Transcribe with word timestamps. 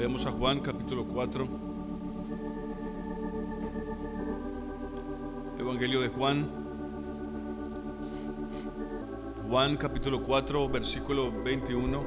Veamos 0.00 0.24
a 0.24 0.30
Juan 0.30 0.60
capítulo 0.60 1.04
4. 1.04 1.46
Evangelio 5.58 6.00
de 6.00 6.08
Juan. 6.08 6.48
Juan 9.46 9.76
capítulo 9.76 10.22
4, 10.22 10.70
versículo 10.70 11.30
21. 11.44 12.02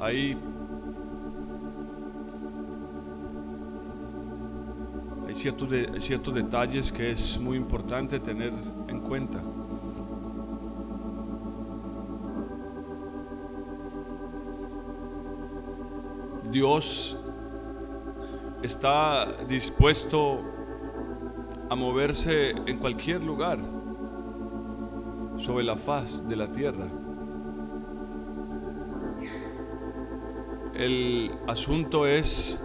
Ahí 0.00 0.34
hay 5.26 5.34
ciertos, 5.34 5.68
de- 5.68 6.00
ciertos 6.00 6.32
detalles 6.34 6.90
que 6.90 7.10
es 7.10 7.38
muy 7.38 7.58
importante 7.58 8.18
tener 8.18 8.54
en 8.88 9.00
cuenta. 9.00 9.42
Dios 16.58 17.16
está 18.64 19.28
dispuesto 19.46 20.42
a 21.70 21.76
moverse 21.76 22.50
en 22.50 22.78
cualquier 22.78 23.22
lugar 23.22 23.60
sobre 25.36 25.62
la 25.62 25.76
faz 25.76 26.28
de 26.28 26.34
la 26.34 26.48
tierra. 26.48 26.88
El 30.74 31.30
asunto 31.46 32.08
es 32.08 32.60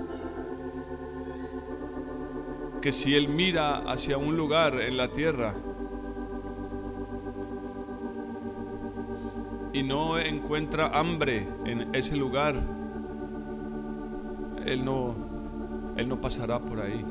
que 2.81 2.91
si 2.91 3.13
Él 3.13 3.29
mira 3.29 3.75
hacia 3.91 4.17
un 4.17 4.35
lugar 4.35 4.81
en 4.81 4.97
la 4.97 5.09
tierra 5.09 5.53
y 9.71 9.83
no 9.83 10.17
encuentra 10.17 10.87
hambre 10.87 11.47
en 11.65 11.93
ese 11.93 12.15
lugar, 12.15 12.55
Él 14.65 14.83
no, 14.83 15.13
Él 15.95 16.07
no 16.07 16.19
pasará 16.19 16.59
por 16.59 16.79
ahí. 16.79 17.03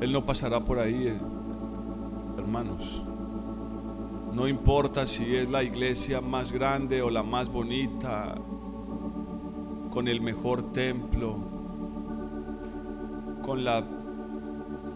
Él 0.00 0.12
no 0.12 0.24
pasará 0.24 0.60
por 0.60 0.78
ahí, 0.78 1.08
eh, 1.08 1.20
hermanos. 2.36 3.02
No 4.32 4.46
importa 4.46 5.06
si 5.06 5.34
es 5.34 5.50
la 5.50 5.64
iglesia 5.64 6.20
más 6.20 6.52
grande 6.52 7.02
o 7.02 7.10
la 7.10 7.24
más 7.24 7.48
bonita, 7.48 8.36
con 9.90 10.06
el 10.06 10.20
mejor 10.20 10.72
templo, 10.72 11.36
con 13.42 13.64
la 13.64 13.82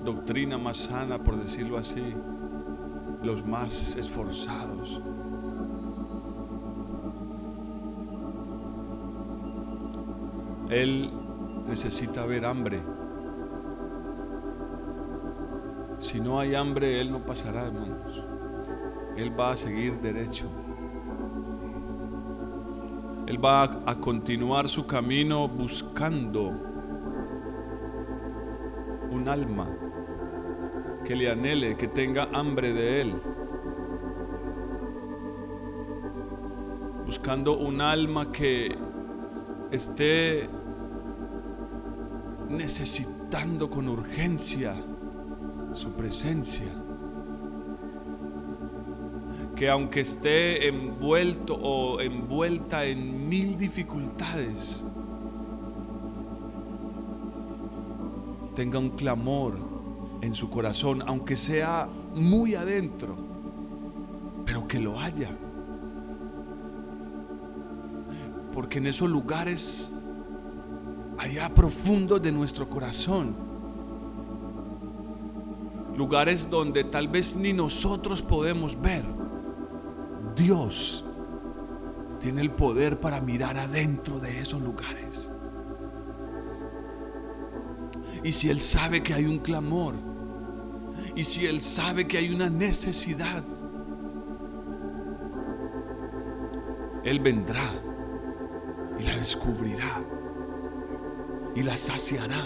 doctrina 0.05 0.59
más 0.59 0.77
sana, 0.77 1.19
por 1.19 1.37
decirlo 1.37 1.79
así, 1.79 2.03
los 3.23 3.45
más 3.45 3.97
esforzados. 3.97 5.01
Él 10.73 11.11
necesita 11.69 12.25
ver 12.25 12.47
hambre. 12.47 12.81
Si 15.99 16.19
no 16.19 16.41
hay 16.41 16.55
hambre, 16.55 16.99
Él 16.99 17.13
no 17.13 17.19
pasará, 17.27 17.67
hermanos. 17.67 18.25
Él 19.15 19.39
va 19.39 19.53
a 19.53 19.57
seguir 19.57 20.01
derecho. 20.01 20.47
Él 23.27 23.45
va 23.45 23.65
a, 23.85 23.97
continuar 23.97 24.67
su 24.67 24.87
camino 24.87 25.47
buscando 25.47 26.49
un 29.11 29.29
alma 29.29 29.69
que 31.05 31.15
le 31.15 31.31
anhele, 31.31 31.77
que 31.77 31.89
tenga 31.89 32.31
hambre 32.33 32.73
de 32.73 33.01
Él. 33.03 33.15
Buscando 37.05 37.59
un 37.59 37.83
alma 37.83 38.33
que 38.33 38.75
esté 39.71 40.49
necesitando 42.53 43.69
con 43.69 43.89
urgencia 43.89 44.75
su 45.75 45.91
presencia. 45.93 46.67
Que 49.57 49.69
aunque 49.69 50.01
esté 50.01 50.69
envuelto 50.69 51.55
o 51.55 52.01
envuelta 52.01 52.85
en 52.85 53.29
mil 53.29 53.59
dificultades, 53.59 54.85
tenga 58.55 58.79
un 58.79 58.91
clamor 58.91 59.59
en 60.21 60.35
su 60.35 60.51
corazón, 60.51 61.03
aunque 61.07 61.37
sea 61.37 61.89
muy 62.15 62.55
adentro, 62.55 63.17
pero 64.45 64.67
que 64.69 64.79
lo 64.79 64.99
haya. 64.99 65.31
Porque 68.53 68.79
en 68.79 68.87
esos 68.87 69.09
lugares 69.09 69.91
allá 71.23 71.49
profundos 71.55 72.21
de 72.21 72.33
nuestro 72.33 72.69
corazón, 72.69 73.37
lugares 75.97 76.51
donde 76.51 76.83
tal 76.83 77.07
vez 77.07 77.37
ni 77.37 77.53
nosotros 77.53 78.21
podemos 78.21 78.81
ver, 78.81 79.05
Dios 80.35 81.05
tiene 82.19 82.41
el 82.41 82.51
poder 82.51 82.99
para 82.99 83.21
mirar 83.21 83.57
adentro 83.57 84.19
de 84.19 84.41
esos 84.41 84.61
lugares. 84.61 85.31
Y 88.25 88.33
si 88.33 88.51
Él 88.51 88.61
sabe 88.61 89.03
que 89.03 89.15
hay 89.15 89.27
un 89.27 89.39
clamor, 89.39 89.95
y 91.15 91.23
si 91.23 91.47
Él 91.47 91.61
sabe 91.61 92.09
que 92.09 92.19
hay 92.19 92.35
una 92.35 92.51
necesidad, 92.51 93.45
Él 97.05 97.21
vendrá 97.21 97.71
y 98.99 99.05
la 99.05 99.17
descubrirá 99.17 100.05
y 101.55 101.63
la 101.63 101.77
saciará. 101.77 102.43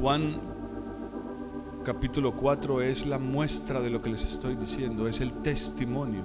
Juan 0.00 0.40
capítulo 1.84 2.32
4 2.36 2.82
es 2.82 3.06
la 3.06 3.18
muestra 3.18 3.80
de 3.80 3.90
lo 3.90 4.02
que 4.02 4.10
les 4.10 4.24
estoy 4.24 4.56
diciendo, 4.56 5.08
es 5.08 5.20
el 5.20 5.32
testimonio 5.42 6.22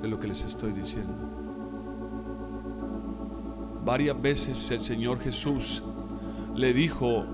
de 0.00 0.08
lo 0.08 0.18
que 0.18 0.28
les 0.28 0.44
estoy 0.44 0.72
diciendo. 0.72 1.14
Varias 3.84 4.20
veces 4.20 4.70
el 4.70 4.80
Señor 4.80 5.20
Jesús 5.20 5.82
le 6.54 6.72
dijo 6.72 7.24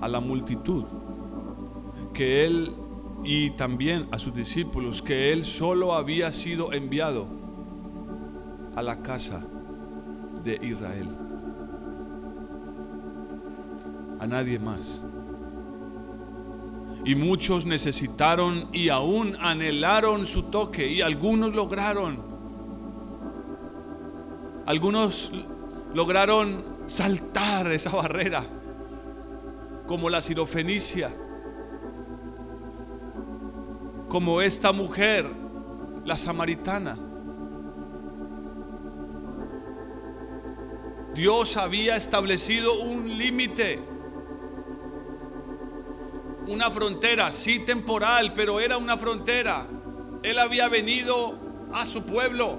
a 0.00 0.08
la 0.08 0.20
multitud 0.20 0.84
que 2.12 2.44
Él 2.44 2.72
y 3.24 3.50
también 3.50 4.08
a 4.10 4.18
sus 4.18 4.34
discípulos 4.34 5.02
que 5.02 5.32
Él 5.32 5.44
solo 5.44 5.94
había 5.94 6.32
sido 6.32 6.72
enviado 6.72 7.26
a 8.74 8.82
la 8.82 9.02
casa 9.02 9.44
de 10.42 10.58
Israel. 10.62 11.08
A 14.18 14.26
nadie 14.26 14.58
más. 14.58 15.00
Y 17.04 17.14
muchos 17.14 17.64
necesitaron 17.64 18.68
y 18.72 18.90
aún 18.90 19.36
anhelaron 19.40 20.26
su 20.26 20.44
toque 20.44 20.90
y 20.90 21.00
algunos 21.00 21.54
lograron. 21.54 22.18
Algunos 24.66 25.32
lograron 25.94 26.62
saltar 26.86 27.72
esa 27.72 27.90
barrera, 27.90 28.44
como 29.86 30.10
la 30.10 30.20
sirofenicia, 30.20 31.10
como 34.10 34.42
esta 34.42 34.72
mujer, 34.72 35.30
la 36.04 36.18
samaritana. 36.18 36.98
Dios 41.14 41.56
había 41.56 41.96
establecido 41.96 42.78
un 42.80 43.16
límite 43.16 43.90
una 46.50 46.70
frontera, 46.70 47.32
sí 47.32 47.60
temporal, 47.60 48.32
pero 48.34 48.58
era 48.60 48.76
una 48.76 48.96
frontera. 48.96 49.66
Él 50.22 50.38
había 50.38 50.68
venido 50.68 51.38
a 51.72 51.86
su 51.86 52.02
pueblo. 52.02 52.58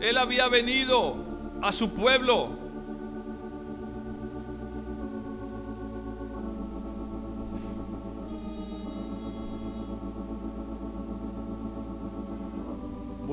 Él 0.00 0.16
había 0.16 0.48
venido 0.48 1.16
a 1.62 1.72
su 1.72 1.94
pueblo. 1.94 2.63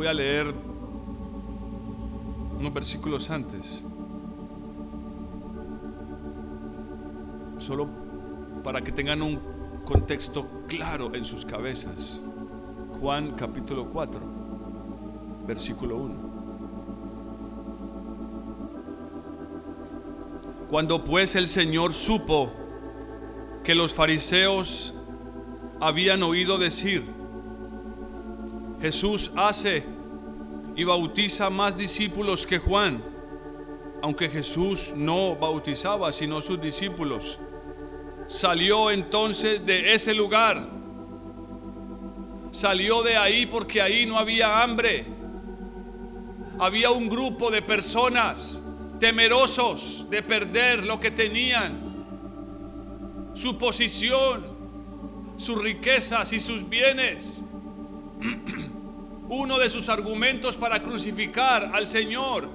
Voy 0.02 0.08
a 0.08 0.16
leer 0.16 0.52
unos 2.58 2.74
versículos 2.74 3.30
antes. 3.30 3.84
solo 7.60 7.88
para 8.64 8.82
que 8.82 8.92
tengan 8.92 9.22
un 9.22 9.40
contexto 9.86 10.48
claro 10.68 11.14
en 11.14 11.24
sus 11.24 11.46
cabezas. 11.46 12.20
Juan 13.00 13.34
capítulo 13.34 13.92
4, 13.92 14.22
versículo 15.46 15.98
1. 15.98 16.16
Cuando 20.68 21.06
pues 21.06 21.36
el 21.36 21.48
Señor 21.48 21.94
supo 21.94 22.52
que 23.64 23.76
los 23.76 23.94
fariseos 23.94 24.96
habían 25.80 26.24
oído 26.24 26.58
decir, 26.58 27.21
Jesús 28.82 29.32
hace 29.36 29.84
y 30.76 30.84
bautiza 30.84 31.50
más 31.52 31.78
discípulos 31.78 32.48
que 32.48 32.58
Juan, 32.58 33.04
aunque 34.02 34.28
Jesús 34.28 34.94
no 34.96 35.36
bautizaba 35.36 36.12
sino 36.12 36.42
sus 36.42 36.60
discípulos. 36.60 37.38
Salió 38.26 38.90
entonces 38.90 39.64
de 39.66 39.94
ese 39.94 40.16
lugar. 40.16 40.68
Salió 42.50 43.04
de 43.04 43.18
ahí 43.18 43.46
porque 43.46 43.82
ahí 43.82 44.06
no 44.06 44.18
había 44.18 44.64
hambre. 44.64 45.06
Había 46.58 46.90
un 46.90 47.08
grupo 47.08 47.52
de 47.52 47.62
personas 47.62 48.64
temerosos 49.00 50.08
de 50.10 50.22
perder 50.22 50.86
lo 50.86 51.00
que 51.00 51.12
tenían, 51.12 51.74
su 53.34 53.58
posición, 53.58 54.46
sus 55.38 55.62
riquezas 55.62 56.34
y 56.34 56.40
sus 56.40 56.68
bienes. 56.68 57.44
Uno 59.34 59.60
de 59.60 59.70
sus 59.70 59.88
argumentos 59.88 60.58
para 60.58 60.84
crucificar 60.84 61.72
al 61.74 61.88
Señor 61.88 62.50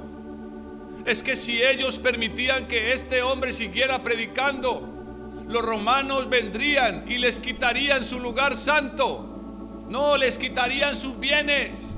es 1.07 1.23
que 1.23 1.35
si 1.35 1.63
ellos 1.63 1.99
permitían 1.99 2.69
que 2.69 2.93
este 2.93 3.23
hombre 3.23 3.55
siguiera 3.55 4.03
predicando, 4.03 4.87
los 5.49 5.63
romanos 5.63 6.29
vendrían 6.29 7.07
y 7.09 7.17
les 7.17 7.41
quitarían 7.41 8.05
su 8.05 8.21
lugar 8.21 8.59
santo. 8.59 9.87
No, 9.89 10.19
les 10.19 10.37
quitarían 10.37 10.95
sus 10.95 11.19
bienes, 11.19 11.97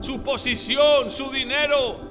su 0.00 0.22
posición, 0.22 1.10
su 1.10 1.30
dinero, 1.30 2.10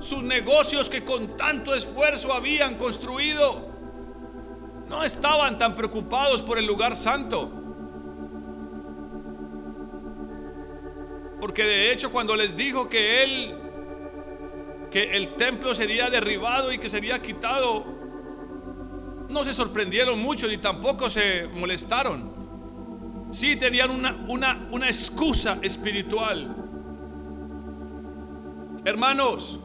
sus 0.00 0.22
negocios 0.22 0.88
que 0.88 1.04
con 1.04 1.36
tanto 1.36 1.74
esfuerzo 1.74 2.32
habían 2.32 2.76
construido. 2.76 3.68
No 4.88 5.04
estaban 5.04 5.58
tan 5.58 5.76
preocupados 5.76 6.40
por 6.40 6.56
el 6.56 6.64
lugar 6.64 6.96
santo. 6.96 7.59
Porque 11.40 11.64
de 11.64 11.92
hecho 11.92 12.10
cuando 12.10 12.36
les 12.36 12.56
dijo 12.56 12.88
que 12.88 13.22
él 13.22 13.56
que 14.90 15.16
el 15.16 15.36
templo 15.36 15.74
sería 15.74 16.10
derribado 16.10 16.72
y 16.72 16.78
que 16.78 16.88
sería 16.88 17.22
quitado, 17.22 17.84
no 19.28 19.44
se 19.44 19.54
sorprendieron 19.54 20.20
mucho 20.20 20.48
ni 20.48 20.58
tampoco 20.58 21.08
se 21.08 21.46
molestaron. 21.54 22.40
Sí 23.30 23.54
tenían 23.54 23.90
una, 23.92 24.24
una, 24.28 24.68
una 24.72 24.88
excusa 24.88 25.58
espiritual. 25.62 26.56
Hermanos, 28.84 29.60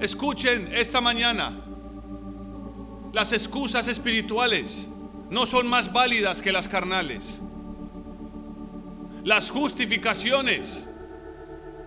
escuchen 0.00 0.70
esta 0.72 1.02
mañana. 1.02 1.66
Las 3.12 3.32
excusas 3.32 3.88
espirituales 3.88 4.90
no 5.28 5.44
son 5.44 5.66
más 5.66 5.92
válidas 5.92 6.40
que 6.40 6.50
las 6.50 6.66
carnales. 6.66 7.42
Las 9.24 9.50
justificaciones 9.50 10.88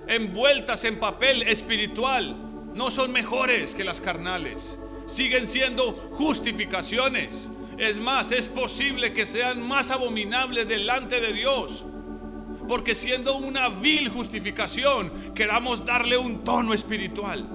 envueltas 0.07 0.85
en 0.85 0.99
papel 0.99 1.41
espiritual 1.41 2.37
no 2.73 2.91
son 2.91 3.11
mejores 3.11 3.75
que 3.75 3.83
las 3.83 3.99
carnales 3.99 4.79
siguen 5.05 5.45
siendo 5.47 5.93
justificaciones. 6.11 7.51
Es 7.77 7.99
más, 7.99 8.31
es 8.31 8.47
posible 8.47 9.13
que 9.13 9.25
sean 9.25 9.67
más 9.67 9.91
abominables 9.91 10.67
delante 10.67 11.19
de 11.19 11.33
Dios. 11.33 11.85
Porque 12.67 12.95
siendo 12.95 13.35
una 13.35 13.69
vil 13.69 14.09
justificación, 14.09 15.11
queramos 15.35 15.85
darle 15.85 16.17
un 16.17 16.43
tono 16.43 16.73
espiritual. 16.73 17.47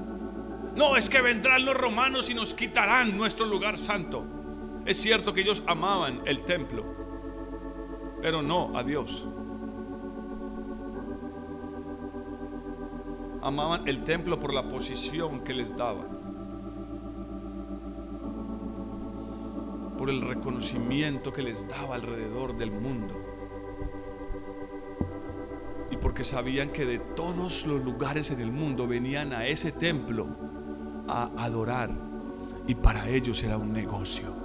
No, 0.77 0.97
es 0.97 1.09
que 1.09 1.21
vendrán 1.21 1.65
los 1.65 1.75
romanos 1.75 2.31
y 2.31 2.35
nos 2.35 2.55
quitarán 2.55 3.17
nuestro 3.17 3.47
lugar 3.47 3.79
santo. 3.79 4.25
Es 4.85 4.99
cierto 5.01 5.33
que 5.33 5.41
ellos 5.41 5.63
amaban 5.67 6.23
el 6.27 6.45
templo, 6.45 6.85
pero 8.23 8.41
no 8.43 8.77
a 8.79 8.85
Dios. 8.85 9.27
Amaban 13.43 13.89
el 13.89 14.05
templo 14.05 14.39
por 14.39 14.53
la 14.53 14.69
posición 14.69 15.41
que 15.41 15.55
les 15.55 15.77
daba. 15.77 16.05
por 20.01 20.09
el 20.09 20.23
reconocimiento 20.23 21.31
que 21.31 21.43
les 21.43 21.69
daba 21.69 21.95
alrededor 21.95 22.57
del 22.57 22.71
mundo. 22.71 23.15
Y 25.91 25.99
porque 25.99 26.25
sabían 26.25 26.71
que 26.71 26.87
de 26.87 26.99
todos 26.99 27.67
los 27.67 27.85
lugares 27.85 28.31
en 28.31 28.41
el 28.41 28.51
mundo 28.51 28.89
venían 28.89 29.35
a 29.35 29.47
ese 29.47 29.73
templo 29.73 30.27
a 31.07 31.31
adorar. 31.37 31.91
Y 32.67 32.77
para 32.77 33.11
ellos 33.11 33.43
era 33.43 33.59
un 33.59 33.75
negocio. 33.75 34.40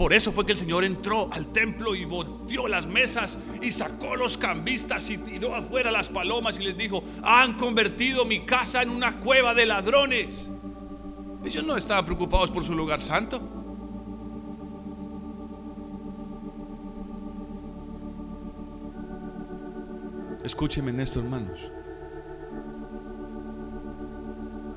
Por 0.00 0.14
eso 0.14 0.32
fue 0.32 0.46
que 0.46 0.52
el 0.52 0.58
Señor 0.58 0.82
entró 0.82 1.28
al 1.30 1.48
templo 1.52 1.94
y 1.94 2.06
volteó 2.06 2.66
las 2.68 2.86
mesas 2.86 3.36
y 3.60 3.70
sacó 3.70 4.16
los 4.16 4.38
cambistas 4.38 5.10
y 5.10 5.18
tiró 5.18 5.54
afuera 5.54 5.90
las 5.90 6.08
palomas 6.08 6.58
y 6.58 6.62
les 6.62 6.74
dijo, 6.74 7.04
han 7.22 7.58
convertido 7.58 8.24
mi 8.24 8.46
casa 8.46 8.80
en 8.80 8.88
una 8.88 9.20
cueva 9.20 9.52
de 9.52 9.66
ladrones. 9.66 10.50
Ellos 11.44 11.66
no 11.66 11.76
estaban 11.76 12.06
preocupados 12.06 12.50
por 12.50 12.64
su 12.64 12.74
lugar 12.74 12.98
santo. 13.02 13.42
Escúcheme 20.42 20.92
en 20.92 21.00
esto, 21.00 21.20
hermanos. 21.20 21.70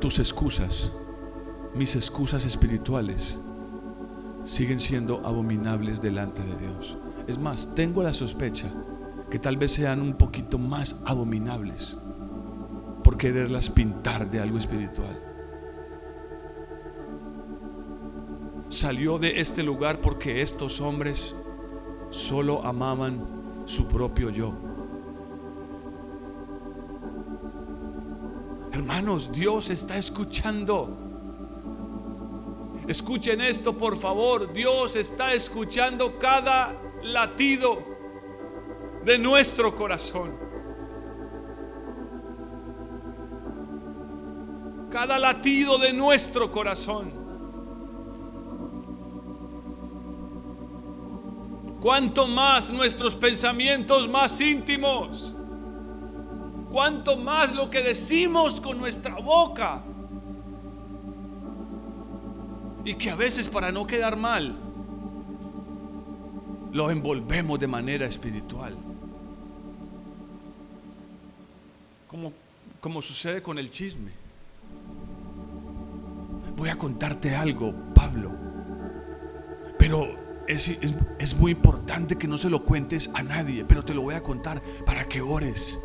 Tus 0.01 0.19
excusas, 0.19 0.91
mis 1.73 1.95
excusas 1.95 2.43
espirituales, 2.43 3.39
siguen 4.45 4.79
siendo 4.79 5.25
abominables 5.25 6.01
delante 6.01 6.41
de 6.41 6.55
Dios. 6.57 6.97
Es 7.27 7.37
más, 7.37 7.73
tengo 7.75 8.03
la 8.03 8.13
sospecha 8.13 8.71
que 9.29 9.39
tal 9.39 9.57
vez 9.57 9.71
sean 9.71 10.01
un 10.01 10.13
poquito 10.13 10.57
más 10.57 10.95
abominables 11.05 11.97
por 13.03 13.17
quererlas 13.17 13.69
pintar 13.69 14.29
de 14.29 14.39
algo 14.39 14.57
espiritual. 14.57 15.33
salió 18.73 19.19
de 19.19 19.39
este 19.39 19.61
lugar 19.61 20.01
porque 20.01 20.41
estos 20.41 20.81
hombres 20.81 21.35
solo 22.09 22.65
amaban 22.65 23.63
su 23.65 23.87
propio 23.87 24.29
yo. 24.31 24.53
Hermanos, 28.71 29.31
Dios 29.31 29.69
está 29.69 29.97
escuchando. 29.97 31.02
Escuchen 32.87 33.41
esto, 33.41 33.77
por 33.77 33.97
favor. 33.97 34.51
Dios 34.51 34.95
está 34.95 35.33
escuchando 35.33 36.19
cada 36.19 36.75
latido 37.01 37.83
de 39.05 39.17
nuestro 39.17 39.75
corazón. 39.75 40.37
Cada 44.91 45.17
latido 45.17 45.77
de 45.77 45.93
nuestro 45.93 46.51
corazón. 46.51 47.23
cuanto 51.83 52.29
más 52.29 52.71
nuestros 52.71 53.13
pensamientos 53.13 54.07
más 54.07 54.39
íntimos, 54.39 55.35
cuanto 56.71 57.17
más 57.17 57.53
lo 57.53 57.69
que 57.69 57.81
decimos 57.81 58.61
con 58.61 58.77
nuestra 58.77 59.15
boca. 59.15 59.83
Y 62.85 62.95
que 62.95 63.09
a 63.09 63.15
veces 63.15 63.47
para 63.47 63.71
no 63.71 63.87
quedar 63.87 64.17
mal, 64.17 64.55
lo 66.71 66.91
envolvemos 66.91 67.59
de 67.59 67.67
manera 67.67 68.05
espiritual. 68.05 68.75
Como, 72.07 72.33
como 72.81 73.01
sucede 73.01 73.41
con 73.41 73.57
el 73.57 73.69
chisme. 73.69 74.11
Voy 76.57 76.69
a 76.69 76.77
contarte 76.77 77.35
algo, 77.35 77.73
Pablo. 77.93 78.31
Pero 79.77 80.23
es, 80.47 81.35
muy 81.35 81.51
importante 81.51 82.17
que 82.17 82.27
no 82.27 82.37
se 82.37 82.49
lo 82.49 82.63
cuentes 82.63 83.09
a 83.13 83.23
nadie, 83.23 83.65
pero 83.65 83.83
te 83.83 83.93
lo 83.93 84.01
voy 84.01 84.15
a 84.15 84.23
contar 84.23 84.61
para 84.85 85.07
que 85.07 85.21
ores 85.21 85.79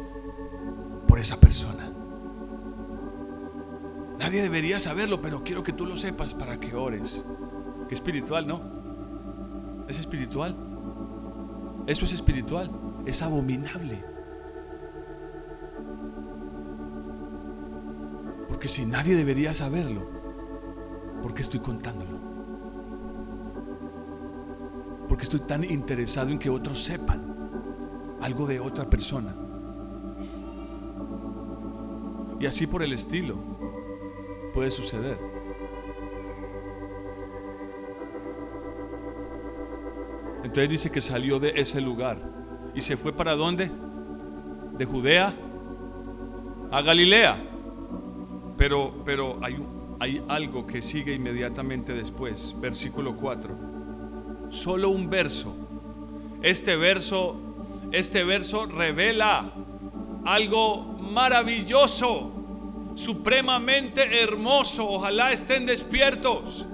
por 1.07 1.19
esa 1.19 1.38
persona. 1.38 1.93
Nadie 4.18 4.42
debería 4.42 4.80
saberlo, 4.80 5.20
pero 5.20 5.44
quiero 5.44 5.62
que 5.62 5.72
tú 5.72 5.87
lo 5.87 5.96
sepas 5.96 6.34
para 6.34 6.58
que 6.58 6.75
ores. 6.75 7.25
Que 7.88 7.94
espiritual, 7.94 8.46
¿no? 8.46 8.60
Es 9.88 9.98
espiritual. 9.98 10.56
Eso 11.87 12.04
es 12.04 12.12
espiritual. 12.12 12.70
Es 13.06 13.22
abominable. 13.22 14.04
Porque 18.48 18.68
si 18.68 18.84
nadie 18.84 19.14
debería 19.14 19.54
saberlo, 19.54 20.08
¿por 21.22 21.32
qué 21.32 21.42
estoy 21.42 21.60
contándolo? 21.60 22.28
porque 25.08 25.25
estoy 25.25 25.40
tan 25.40 25.64
interesado 25.64 26.30
en 26.30 26.38
que 26.38 26.50
otros 26.50 26.84
sepan 26.84 27.20
algo 28.20 28.46
de 28.46 28.60
otra 28.60 28.88
persona. 28.88 29.34
Y 32.38 32.46
así 32.46 32.66
por 32.66 32.82
el 32.82 32.92
estilo 32.92 33.57
puede 34.58 34.72
suceder. 34.72 35.16
Entonces 40.42 40.68
dice 40.68 40.90
que 40.90 41.00
salió 41.00 41.38
de 41.38 41.52
ese 41.54 41.80
lugar 41.80 42.18
y 42.74 42.80
se 42.80 42.96
fue 42.96 43.12
para 43.12 43.36
dónde? 43.36 43.70
De 44.72 44.84
Judea 44.84 45.32
a 46.72 46.82
Galilea. 46.82 47.40
Pero, 48.56 48.94
pero 49.04 49.38
hay, 49.42 49.64
hay 50.00 50.24
algo 50.26 50.66
que 50.66 50.82
sigue 50.82 51.14
inmediatamente 51.14 51.92
después, 51.92 52.56
versículo 52.60 53.14
4. 53.14 53.54
Solo 54.50 54.88
un 54.88 55.08
verso. 55.08 55.54
Este 56.42 56.74
verso, 56.74 57.36
este 57.92 58.24
verso 58.24 58.66
revela 58.66 59.52
algo 60.24 60.82
maravilloso 61.12 62.38
supremamente 62.99 64.23
hermoso. 64.23 64.88
Ojalá 64.88 65.33
estén 65.33 65.67
despiertos. 65.67 66.67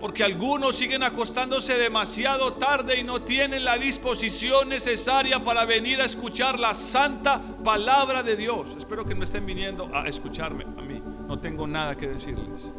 Porque 0.00 0.22
algunos 0.22 0.76
siguen 0.76 1.02
acostándose 1.02 1.74
demasiado 1.78 2.54
tarde 2.54 2.98
y 2.98 3.04
no 3.04 3.22
tienen 3.22 3.64
la 3.64 3.78
disposición 3.78 4.68
necesaria 4.68 5.42
para 5.42 5.64
venir 5.64 6.02
a 6.02 6.04
escuchar 6.04 6.58
la 6.58 6.74
santa 6.74 7.40
palabra 7.62 8.22
de 8.22 8.36
Dios. 8.36 8.74
Espero 8.76 9.06
que 9.06 9.14
no 9.14 9.24
estén 9.24 9.46
viniendo 9.46 9.88
a 9.94 10.06
escucharme 10.08 10.64
a 10.64 10.82
mí. 10.82 11.00
No 11.26 11.38
tengo 11.38 11.66
nada 11.66 11.96
que 11.96 12.08
decirles. 12.08 12.70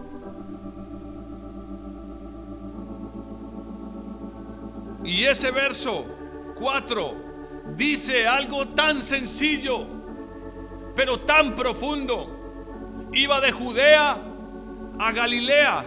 Y 5.04 5.24
ese 5.24 5.52
verso 5.52 6.06
4 6.56 7.16
dice 7.76 8.28
algo 8.28 8.68
tan 8.70 9.02
sencillo, 9.02 9.95
pero 10.96 11.20
tan 11.22 11.56
profundo. 11.56 13.08
Iba 13.12 13.40
de 13.42 13.52
Judea 13.52 14.18
a 15.00 15.12
Galilea 15.12 15.86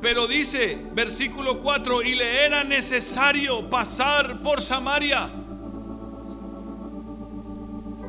pero 0.00 0.26
dice, 0.28 0.78
versículo 0.92 1.60
4, 1.60 2.02
y 2.02 2.14
le 2.14 2.44
era 2.44 2.62
necesario 2.62 3.68
pasar 3.68 4.40
por 4.42 4.62
Samaria. 4.62 5.28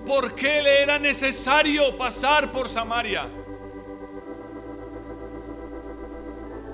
¿Por 0.05 0.35
qué 0.35 0.61
le 0.61 0.83
era 0.83 0.99
necesario 0.99 1.97
pasar 1.97 2.51
por 2.51 2.69
Samaria? 2.69 3.29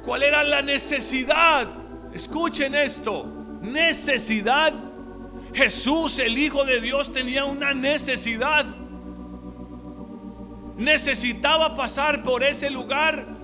¿Cuál 0.04 0.24
era 0.24 0.44
la 0.44 0.62
necesidad? 0.62 1.68
Escuchen 2.14 2.76
esto, 2.76 3.26
necesidad. 3.62 4.74
Jesús, 5.54 6.20
el 6.20 6.38
Hijo 6.38 6.66
de 6.66 6.82
Dios, 6.82 7.12
tenía 7.12 7.46
una 7.46 7.74
necesidad. 7.74 8.66
Necesitaba 10.78 11.76
pasar 11.76 12.24
por 12.24 12.44
ese 12.44 12.70
lugar 12.70 13.36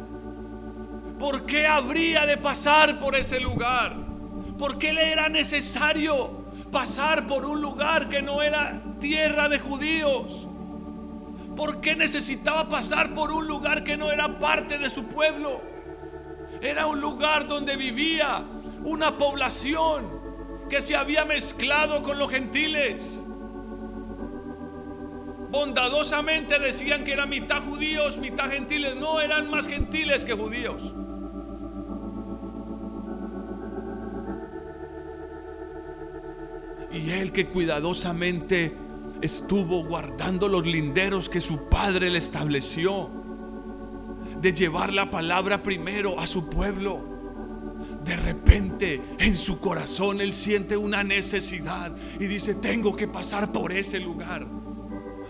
¿Por 1.21 1.45
qué 1.45 1.67
habría 1.67 2.25
de 2.25 2.35
pasar 2.35 3.00
por 3.00 3.15
ese 3.15 3.39
lugar? 3.39 3.95
¿Por 4.57 4.79
qué 4.79 4.91
le 4.91 5.11
era 5.11 5.29
necesario 5.29 6.45
pasar 6.71 7.27
por 7.27 7.45
un 7.45 7.61
lugar 7.61 8.09
que 8.09 8.23
no 8.23 8.41
era 8.41 8.81
tierra 9.00 9.47
de 9.47 9.59
judíos? 9.59 10.47
¿Por 11.55 11.79
qué 11.79 11.95
necesitaba 11.95 12.67
pasar 12.67 13.13
por 13.13 13.31
un 13.31 13.47
lugar 13.47 13.83
que 13.83 13.97
no 13.97 14.11
era 14.11 14.39
parte 14.39 14.79
de 14.79 14.89
su 14.89 15.03
pueblo? 15.03 15.61
Era 16.59 16.88
un 16.88 17.00
lugar 17.00 17.47
donde 17.47 17.75
vivía 17.75 18.43
una 18.83 19.19
población 19.19 20.09
que 20.71 20.81
se 20.81 20.95
había 20.95 21.23
mezclado 21.23 22.01
con 22.01 22.17
los 22.17 22.31
gentiles. 22.31 23.23
Bondadosamente 25.51 26.60
decían 26.60 27.03
que 27.03 27.12
eran 27.12 27.29
mitad 27.29 27.62
judíos, 27.63 28.17
mitad 28.17 28.50
gentiles. 28.50 28.96
No 28.96 29.20
eran 29.20 29.50
más 29.50 29.67
gentiles 29.67 30.24
que 30.24 30.34
judíos. 30.34 30.93
Y 36.93 37.10
él 37.10 37.34
que 37.34 37.48
cuidadosamente 37.48 38.74
estuvo 39.22 39.84
guardando 39.84 40.48
los 40.48 40.65
linderos 40.65 41.29
que 41.29 41.41
su 41.41 41.70
padre 41.70 42.10
le 42.10 42.17
estableció, 42.17 43.10
de 44.41 44.53
llevar 44.53 44.93
la 44.93 45.10
palabra 45.10 45.62
primero 45.62 46.20
a 46.20 46.27
su 46.27 46.50
pueblo. 46.50 47.00
De 48.03 48.15
repente 48.15 49.01
en 49.20 49.36
su 49.36 49.60
corazón 49.60 50.22
él 50.22 50.34
siente 50.34 50.75
una 50.75 51.03
necesidad 51.03 51.91
y 52.20 52.25
dice, 52.25 52.55
tengo 52.55 52.96
que 52.96 53.08
pasar 53.08 53.51
por 53.51 53.72
ese 53.72 54.00
lugar. 54.00 54.48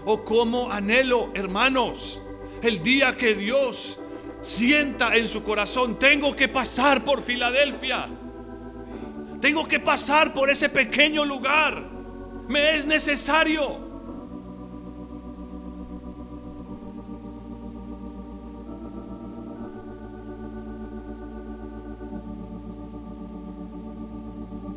Oh, 0.05 0.23
como 0.23 0.71
anhelo, 0.71 1.31
hermanos, 1.33 2.21
el 2.61 2.81
día 2.81 3.15
que 3.15 3.35
Dios 3.35 3.99
sienta 4.41 5.15
en 5.15 5.27
su 5.27 5.43
corazón, 5.43 5.99
tengo 5.99 6.35
que 6.35 6.47
pasar 6.47 7.03
por 7.03 7.21
Filadelfia 7.21 8.09
tengo 9.41 9.67
que 9.67 9.79
pasar 9.79 10.33
por 10.33 10.49
ese 10.51 10.69
pequeño 10.69 11.25
lugar. 11.25 11.83
Me 12.47 12.75
es 12.75 12.85
necesario. 12.85 13.89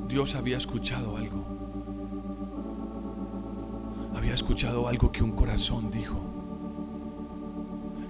Dios 0.09 0.35
había 0.35 0.57
escuchado 0.57 1.17
algo. 1.17 1.54
Escuchado 4.35 4.89
algo 4.89 5.13
que 5.13 5.23
un 5.23 5.31
corazón 5.31 5.93
dijo. 5.93 6.21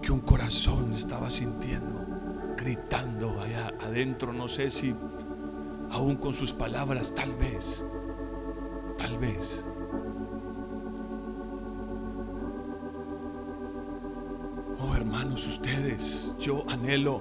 Que 0.00 0.10
un 0.10 0.20
corazón 0.20 0.94
estaba 0.94 1.28
sintiendo, 1.28 2.54
gritando 2.56 3.38
allá 3.42 3.74
adentro. 3.78 4.32
No 4.32 4.48
sé 4.48 4.70
si 4.70 4.94
aún 5.90 6.16
con 6.16 6.32
sus 6.32 6.50
palabras, 6.54 7.14
tal 7.14 7.34
vez, 7.34 7.84
tal 8.96 9.18
vez. 9.18 9.66
Oh 14.80 14.94
hermanos, 14.96 15.46
ustedes, 15.46 16.34
yo 16.40 16.64
anhelo 16.70 17.20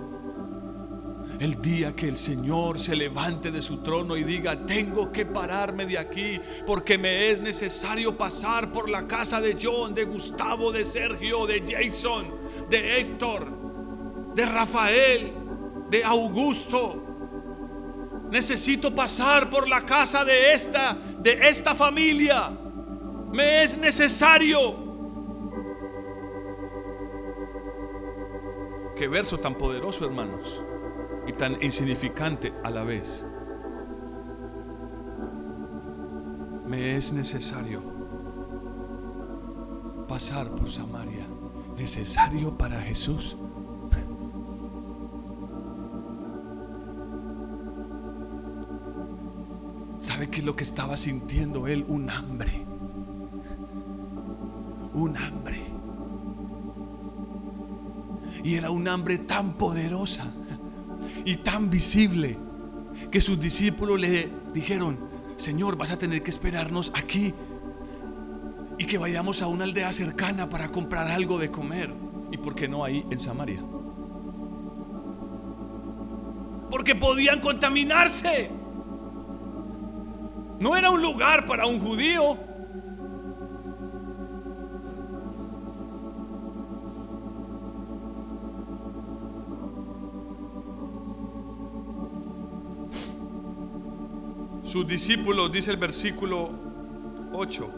el 1.44 1.62
día 1.62 1.94
que 1.94 2.08
el 2.08 2.18
Señor 2.18 2.80
se 2.80 2.96
levante 2.96 3.52
de 3.52 3.62
su 3.62 3.80
trono 3.80 4.16
y 4.16 4.24
diga, 4.24 4.66
tengo 4.66 5.12
que 5.12 5.26
pararme 5.26 5.86
de 5.86 5.98
aquí 5.98 6.40
porque 6.66 6.98
me 6.98 7.32
es 7.32 7.42
necesario 7.42 8.18
pasar 8.18 8.72
por 8.72 8.90
la 8.90 9.06
casa 9.08 9.42
de 9.42 9.58
John, 9.62 9.94
de 9.94 10.06
Gustavo, 10.06 10.72
de 10.72 10.86
Sergio, 10.86 11.46
de 11.46 11.62
Jason, 11.68 12.34
de 12.70 13.00
Héctor, 13.00 13.48
de 14.34 14.46
Rafael, 14.46 15.34
de 15.90 16.04
Augusto, 16.06 17.04
necesito 18.32 18.96
pasar 18.96 19.50
por 19.50 19.68
la 19.68 19.86
casa 19.86 20.24
de 20.24 20.54
esta, 20.54 20.98
de 21.20 21.50
esta 21.50 21.76
familia. 21.76 22.52
Me 23.34 23.64
es 23.64 23.78
necesario. 23.78 24.76
Qué 28.96 29.08
verso 29.08 29.40
tan 29.40 29.56
poderoso, 29.56 30.06
hermanos, 30.06 30.64
tan 31.34 31.62
insignificante 31.62 32.54
a 32.64 32.70
la 32.70 32.84
vez. 32.84 33.26
Me 36.68 36.96
es 36.96 37.12
necesario 37.14 37.82
pasar 40.08 40.50
por 40.52 40.72
Samaria. 40.72 41.26
Necesario 41.78 42.58
para 42.58 42.80
Jesús. 42.82 43.38
¿Sabe 50.00 50.30
qué 50.30 50.40
es 50.40 50.46
lo 50.46 50.56
que 50.56 50.64
estaba 50.64 50.96
sintiendo 50.98 51.68
él? 51.68 51.86
Un 51.88 52.10
hambre. 52.10 52.66
Un 54.94 55.16
hambre. 55.18 55.62
Y 58.44 58.56
era 58.56 58.72
un 58.72 58.88
hambre 58.88 59.20
tan 59.20 59.54
poderosa 59.54 60.26
y 61.26 61.38
tan 61.38 61.70
visible 61.70 62.38
que 63.12 63.22
sus 63.22 63.40
discípulos 63.40 64.00
le 64.00 64.30
dijeron, 64.54 64.98
Señor, 65.38 65.78
vas 65.78 65.92
a 65.92 65.98
tener 65.98 66.24
que 66.24 66.30
esperarnos 66.30 66.92
aquí 66.96 67.34
y 68.78 68.86
que 68.86 68.98
vayamos 68.98 69.42
a 69.42 69.48
una 69.48 69.64
aldea 69.64 69.94
cercana 69.94 70.50
para 70.50 70.70
comprar 70.70 71.08
algo 71.08 71.38
de 71.38 71.52
comer. 71.52 71.92
¿Y 72.32 72.38
por 72.38 72.56
qué 72.56 72.68
no 72.68 72.84
ahí 72.84 73.06
en 73.10 73.20
Samaria? 73.20 73.62
Porque 76.70 76.96
podían 76.96 77.40
contaminarse. 77.40 78.50
No 80.60 80.76
era 80.76 80.90
un 80.90 81.02
lugar 81.02 81.46
para 81.46 81.68
un 81.68 81.80
judío. 81.80 82.38
Sus 94.74 94.88
discípulos, 94.88 95.52
dice 95.52 95.70
el 95.70 95.78
versículo 95.78 96.50
8, 97.32 97.70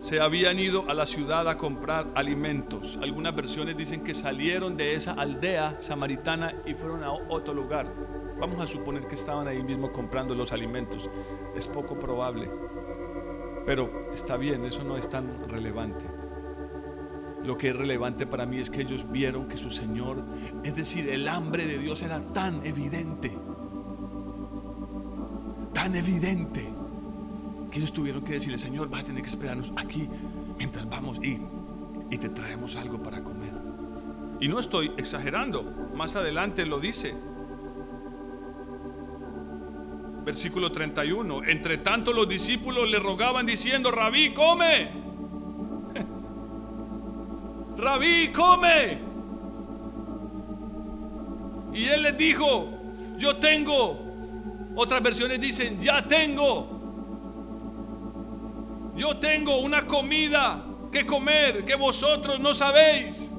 se 0.00 0.20
habían 0.20 0.58
ido 0.58 0.90
a 0.90 0.92
la 0.92 1.06
ciudad 1.06 1.48
a 1.48 1.56
comprar 1.56 2.08
alimentos. 2.16 2.98
Algunas 3.00 3.32
versiones 3.32 3.76
dicen 3.76 4.02
que 4.02 4.12
salieron 4.12 4.76
de 4.76 4.94
esa 4.94 5.12
aldea 5.12 5.76
samaritana 5.78 6.52
y 6.66 6.74
fueron 6.74 7.04
a 7.04 7.12
otro 7.12 7.54
lugar. 7.54 7.94
Vamos 8.40 8.58
a 8.58 8.66
suponer 8.66 9.06
que 9.06 9.14
estaban 9.14 9.46
ahí 9.46 9.62
mismo 9.62 9.92
comprando 9.92 10.34
los 10.34 10.50
alimentos. 10.50 11.08
Es 11.54 11.68
poco 11.68 11.96
probable. 11.96 12.50
Pero 13.64 14.08
está 14.12 14.36
bien, 14.36 14.64
eso 14.64 14.82
no 14.82 14.96
es 14.96 15.08
tan 15.08 15.48
relevante. 15.48 16.04
Lo 17.44 17.56
que 17.56 17.68
es 17.68 17.76
relevante 17.76 18.26
para 18.26 18.46
mí 18.46 18.58
es 18.58 18.68
que 18.68 18.80
ellos 18.80 19.06
vieron 19.12 19.46
que 19.46 19.56
su 19.56 19.70
Señor, 19.70 20.24
es 20.64 20.74
decir, 20.74 21.08
el 21.08 21.28
hambre 21.28 21.64
de 21.66 21.78
Dios 21.78 22.02
era 22.02 22.20
tan 22.32 22.66
evidente, 22.66 23.38
evidente, 25.94 26.68
que 27.70 27.78
ellos 27.78 27.92
tuvieron 27.92 28.22
que 28.22 28.34
decirle, 28.34 28.58
Señor, 28.58 28.92
va 28.92 28.98
a 28.98 29.04
tener 29.04 29.22
que 29.22 29.28
esperarnos 29.28 29.72
aquí 29.76 30.08
mientras 30.58 30.88
vamos 30.88 31.18
y, 31.18 31.38
y 32.10 32.18
te 32.18 32.28
traemos 32.28 32.76
algo 32.76 33.02
para 33.02 33.22
comer. 33.22 33.52
Y 34.40 34.48
no 34.48 34.58
estoy 34.58 34.92
exagerando, 34.96 35.62
más 35.94 36.16
adelante 36.16 36.66
lo 36.66 36.80
dice. 36.80 37.14
Versículo 40.24 40.70
31. 40.70 41.44
Entre 41.44 41.78
tanto 41.78 42.12
los 42.12 42.28
discípulos 42.28 42.90
le 42.90 42.98
rogaban 42.98 43.46
diciendo, 43.46 43.90
Rabí, 43.90 44.32
come. 44.32 44.90
Rabí, 47.76 48.32
come. 48.32 48.98
Y 51.74 51.84
él 51.86 52.02
les 52.02 52.16
dijo, 52.16 52.68
yo 53.18 53.36
tengo. 53.36 54.01
Otras 54.74 55.02
versiones 55.02 55.40
dicen, 55.40 55.80
ya 55.80 56.06
tengo. 56.06 56.80
Yo 58.96 59.16
tengo 59.18 59.58
una 59.58 59.86
comida 59.86 60.64
que 60.90 61.06
comer 61.06 61.64
que 61.64 61.74
vosotros 61.74 62.40
no 62.40 62.54
sabéis. 62.54 63.32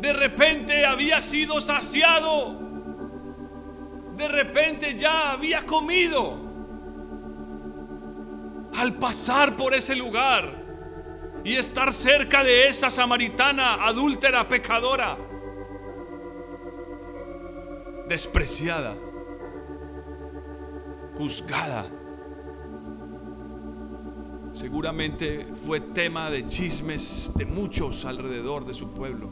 De 0.00 0.12
repente 0.12 0.84
había 0.86 1.22
sido 1.22 1.60
saciado 1.60 2.70
de 4.20 4.28
repente 4.28 4.94
ya 4.96 5.32
había 5.32 5.64
comido. 5.64 6.36
Al 8.76 8.94
pasar 8.94 9.56
por 9.56 9.74
ese 9.74 9.96
lugar 9.96 10.62
y 11.42 11.56
estar 11.56 11.92
cerca 11.92 12.44
de 12.44 12.68
esa 12.68 12.90
samaritana 12.90 13.86
adúltera, 13.86 14.46
pecadora, 14.46 15.16
despreciada, 18.10 18.96
juzgada, 21.16 21.86
seguramente 24.52 25.46
fue 25.64 25.80
tema 25.80 26.28
de 26.28 26.44
chismes 26.48 27.30
de 27.36 27.46
muchos 27.46 28.04
alrededor 28.04 28.66
de 28.66 28.74
su 28.74 28.90
pueblo. 28.90 29.30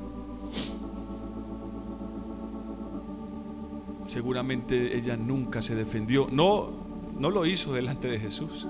seguramente 4.04 4.96
ella 4.96 5.18
nunca 5.18 5.60
se 5.60 5.74
defendió. 5.74 6.28
No, 6.30 6.70
no 7.18 7.30
lo 7.30 7.44
hizo 7.44 7.74
delante 7.74 8.08
de 8.08 8.18
Jesús. 8.18 8.66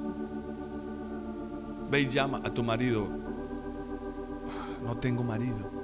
Ve 1.90 2.00
y 2.00 2.08
llama 2.08 2.40
a 2.44 2.52
tu 2.52 2.64
marido. 2.64 3.06
No 4.84 4.96
tengo 4.96 5.22
marido. 5.22 5.77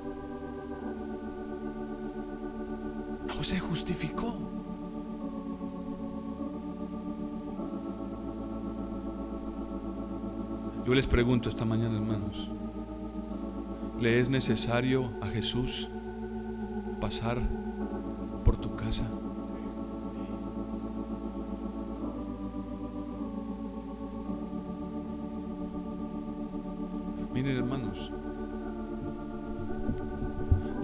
No 3.27 3.43
se 3.43 3.59
justificó. 3.59 4.35
Yo 10.85 10.93
les 10.95 11.07
pregunto 11.07 11.49
esta 11.49 11.65
mañana, 11.65 11.97
hermanos, 11.97 12.51
¿le 13.99 14.21
es 14.21 14.29
necesario 14.29 15.11
a 15.23 15.29
Jesús 15.29 15.89
pasar 17.01 17.39
por 18.45 18.59
tu 18.59 18.77
casa? 18.77 19.07
Miren 27.33 27.57
hermanos, 27.57 28.13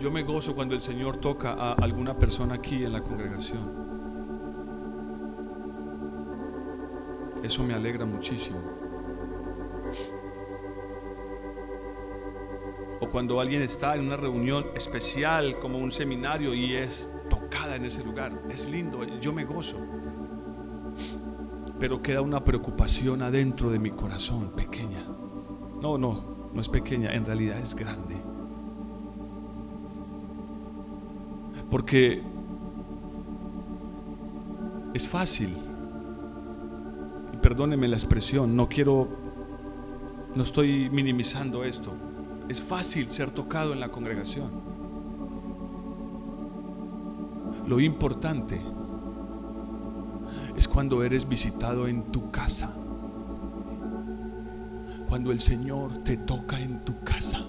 yo 0.00 0.10
me 0.10 0.22
gozo 0.22 0.54
cuando 0.54 0.74
el 0.74 0.80
Señor 0.80 1.18
toca 1.18 1.52
a 1.52 1.74
alguna 1.74 2.16
persona 2.16 2.54
aquí 2.54 2.84
en 2.84 2.92
la 2.92 3.02
congregación. 3.02 3.90
Eso 7.42 7.62
me 7.62 7.74
alegra 7.74 8.06
muchísimo. 8.06 8.58
O 13.00 13.08
cuando 13.08 13.40
alguien 13.40 13.62
está 13.62 13.94
en 13.94 14.06
una 14.06 14.16
reunión 14.16 14.66
especial 14.74 15.58
como 15.58 15.78
un 15.78 15.92
seminario 15.92 16.54
y 16.54 16.76
es 16.76 17.10
tocada 17.28 17.76
en 17.76 17.84
ese 17.84 18.02
lugar. 18.02 18.32
Es 18.48 18.68
lindo, 18.68 19.04
yo 19.20 19.32
me 19.32 19.44
gozo. 19.44 19.76
Pero 21.78 22.02
queda 22.02 22.22
una 22.22 22.42
preocupación 22.42 23.22
adentro 23.22 23.70
de 23.70 23.78
mi 23.78 23.90
corazón 23.90 24.52
pequeña. 24.56 25.02
No, 25.80 25.98
no, 25.98 26.50
no 26.52 26.60
es 26.60 26.68
pequeña, 26.68 27.14
en 27.14 27.24
realidad 27.24 27.58
es 27.58 27.74
grande. 27.74 28.19
Porque 31.70 32.22
es 34.92 35.08
fácil, 35.08 35.56
y 37.32 37.36
perdóneme 37.36 37.86
la 37.86 37.96
expresión, 37.96 38.56
no 38.56 38.68
quiero, 38.68 39.08
no 40.34 40.42
estoy 40.42 40.90
minimizando 40.90 41.64
esto, 41.64 41.92
es 42.48 42.60
fácil 42.60 43.08
ser 43.10 43.30
tocado 43.30 43.72
en 43.72 43.80
la 43.80 43.90
congregación. 43.90 44.50
Lo 47.68 47.78
importante 47.78 48.60
es 50.56 50.66
cuando 50.66 51.04
eres 51.04 51.28
visitado 51.28 51.86
en 51.86 52.02
tu 52.10 52.30
casa. 52.32 52.74
Cuando 55.08 55.30
el 55.32 55.40
Señor 55.40 55.98
te 55.98 56.16
toca 56.16 56.60
en 56.60 56.84
tu 56.84 57.00
casa, 57.00 57.46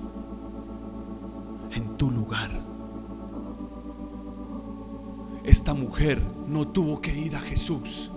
Esta 5.72 5.82
mujer 5.82 6.20
no 6.50 6.68
tuvo 6.68 7.00
que 7.00 7.18
ir 7.18 7.34
a 7.34 7.40
Jesús. 7.40 8.12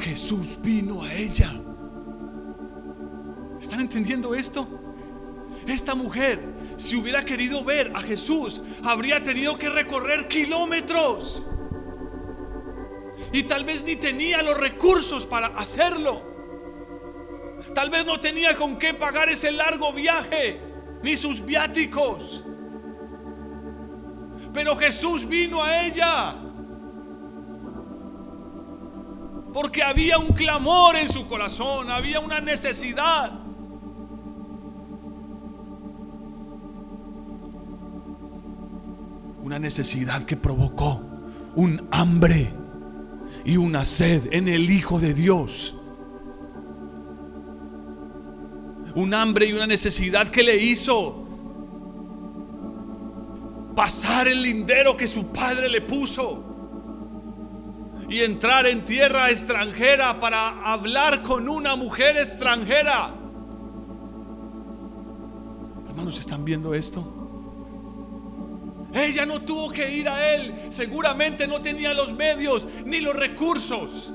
Jesús 0.00 0.58
vino 0.60 1.04
a 1.04 1.14
ella. 1.14 1.52
¿Están 3.60 3.78
entendiendo 3.82 4.34
esto? 4.34 4.66
Esta 5.68 5.94
mujer, 5.94 6.40
si 6.76 6.96
hubiera 6.96 7.24
querido 7.24 7.62
ver 7.62 7.92
a 7.94 8.00
Jesús, 8.00 8.60
habría 8.82 9.22
tenido 9.22 9.56
que 9.56 9.68
recorrer 9.68 10.26
kilómetros. 10.26 11.46
Y 13.32 13.44
tal 13.44 13.64
vez 13.64 13.84
ni 13.84 13.94
tenía 13.94 14.42
los 14.42 14.58
recursos 14.58 15.24
para 15.24 15.46
hacerlo. 15.46 16.24
Tal 17.72 17.88
vez 17.90 18.04
no 18.04 18.18
tenía 18.18 18.56
con 18.56 18.76
qué 18.80 18.94
pagar 18.94 19.28
ese 19.28 19.52
largo 19.52 19.92
viaje, 19.92 20.60
ni 21.04 21.16
sus 21.16 21.40
viáticos. 21.46 22.44
Pero 24.52 24.74
Jesús 24.74 25.24
vino 25.24 25.62
a 25.62 25.86
ella. 25.86 26.49
Porque 29.52 29.82
había 29.82 30.18
un 30.18 30.28
clamor 30.28 30.96
en 30.96 31.08
su 31.08 31.26
corazón, 31.26 31.90
había 31.90 32.20
una 32.20 32.40
necesidad. 32.40 33.32
Una 39.42 39.58
necesidad 39.58 40.22
que 40.24 40.36
provocó 40.36 41.00
un 41.56 41.88
hambre 41.90 42.52
y 43.44 43.56
una 43.56 43.84
sed 43.84 44.32
en 44.32 44.48
el 44.48 44.70
Hijo 44.70 45.00
de 45.00 45.14
Dios 45.14 45.74
un 48.94 49.14
hambre 49.14 49.46
y 49.46 49.52
una 49.52 49.66
necesidad 49.66 50.28
que 50.28 50.42
le 50.42 50.56
hizo 50.56 51.24
pasar 53.74 54.28
el 54.28 54.42
lindero 54.42 54.96
que 54.96 55.06
su 55.06 55.26
padre 55.28 55.68
le 55.68 55.80
puso 55.80 56.42
y 58.10 58.22
entrar 58.22 58.66
en 58.66 58.84
tierra 58.84 59.30
extranjera 59.30 60.18
para 60.18 60.72
hablar 60.72 61.22
con 61.22 61.48
una 61.48 61.76
mujer 61.76 62.16
extranjera. 62.16 63.14
Hermanos, 65.88 66.18
¿están 66.18 66.44
viendo 66.44 66.74
esto? 66.74 67.20
Ella 68.92 69.24
no 69.24 69.40
tuvo 69.42 69.70
que 69.70 69.88
ir 69.92 70.08
a 70.08 70.34
él, 70.34 70.52
seguramente 70.70 71.46
no 71.46 71.62
tenía 71.62 71.94
los 71.94 72.12
medios 72.12 72.66
ni 72.84 73.00
los 73.00 73.14
recursos. 73.14 74.12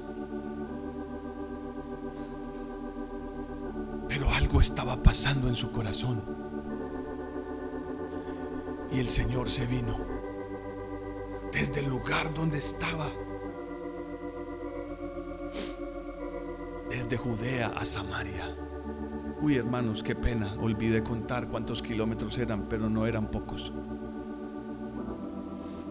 Pero 4.09 4.29
algo 4.29 4.59
estaba 4.59 5.01
pasando 5.01 5.47
en 5.47 5.55
su 5.55 5.71
corazón. 5.71 6.21
Y 8.91 8.99
el 8.99 9.07
Señor 9.07 9.49
se 9.49 9.65
vino 9.65 9.97
desde 11.53 11.79
el 11.79 11.87
lugar 11.87 12.33
donde 12.33 12.57
estaba. 12.57 13.09
Desde 16.95 17.17
Judea 17.17 17.73
a 17.75 17.83
Samaria. 17.83 18.55
Uy, 19.41 19.57
hermanos, 19.57 20.01
qué 20.01 20.15
pena. 20.15 20.55
Olvidé 20.61 21.03
contar 21.03 21.49
cuántos 21.49 21.81
kilómetros 21.81 22.37
eran, 22.37 22.69
pero 22.69 22.89
no 22.89 23.05
eran 23.05 23.29
pocos. 23.29 23.73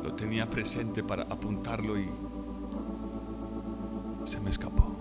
lo 0.02 0.14
tenía 0.14 0.48
presente 0.48 1.02
para 1.04 1.24
apuntarlo 1.24 1.98
y 1.98 2.08
se 4.24 4.40
me 4.40 4.48
escapó. 4.48 4.96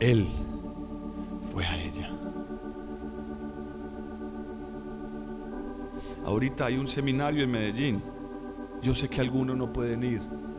Él 0.00 0.26
fue 1.52 1.64
a 1.64 1.80
ella. 1.80 2.10
Ahorita 6.24 6.66
hay 6.66 6.78
un 6.78 6.88
seminario 6.88 7.44
en 7.44 7.50
Medellín. 7.52 8.02
Yo 8.82 8.92
sé 8.92 9.08
que 9.08 9.20
algunos 9.20 9.56
no 9.56 9.72
pueden 9.72 10.02
ir. 10.02 10.51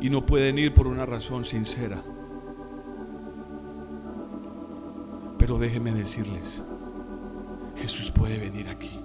Y 0.00 0.08
no 0.08 0.24
pueden 0.24 0.58
ir 0.58 0.72
por 0.72 0.86
una 0.86 1.04
razón 1.04 1.44
sincera. 1.44 2.02
Pero 5.38 5.58
déjenme 5.58 5.92
decirles, 5.92 6.64
Jesús 7.76 8.10
puede 8.10 8.38
venir 8.38 8.68
aquí. 8.68 8.98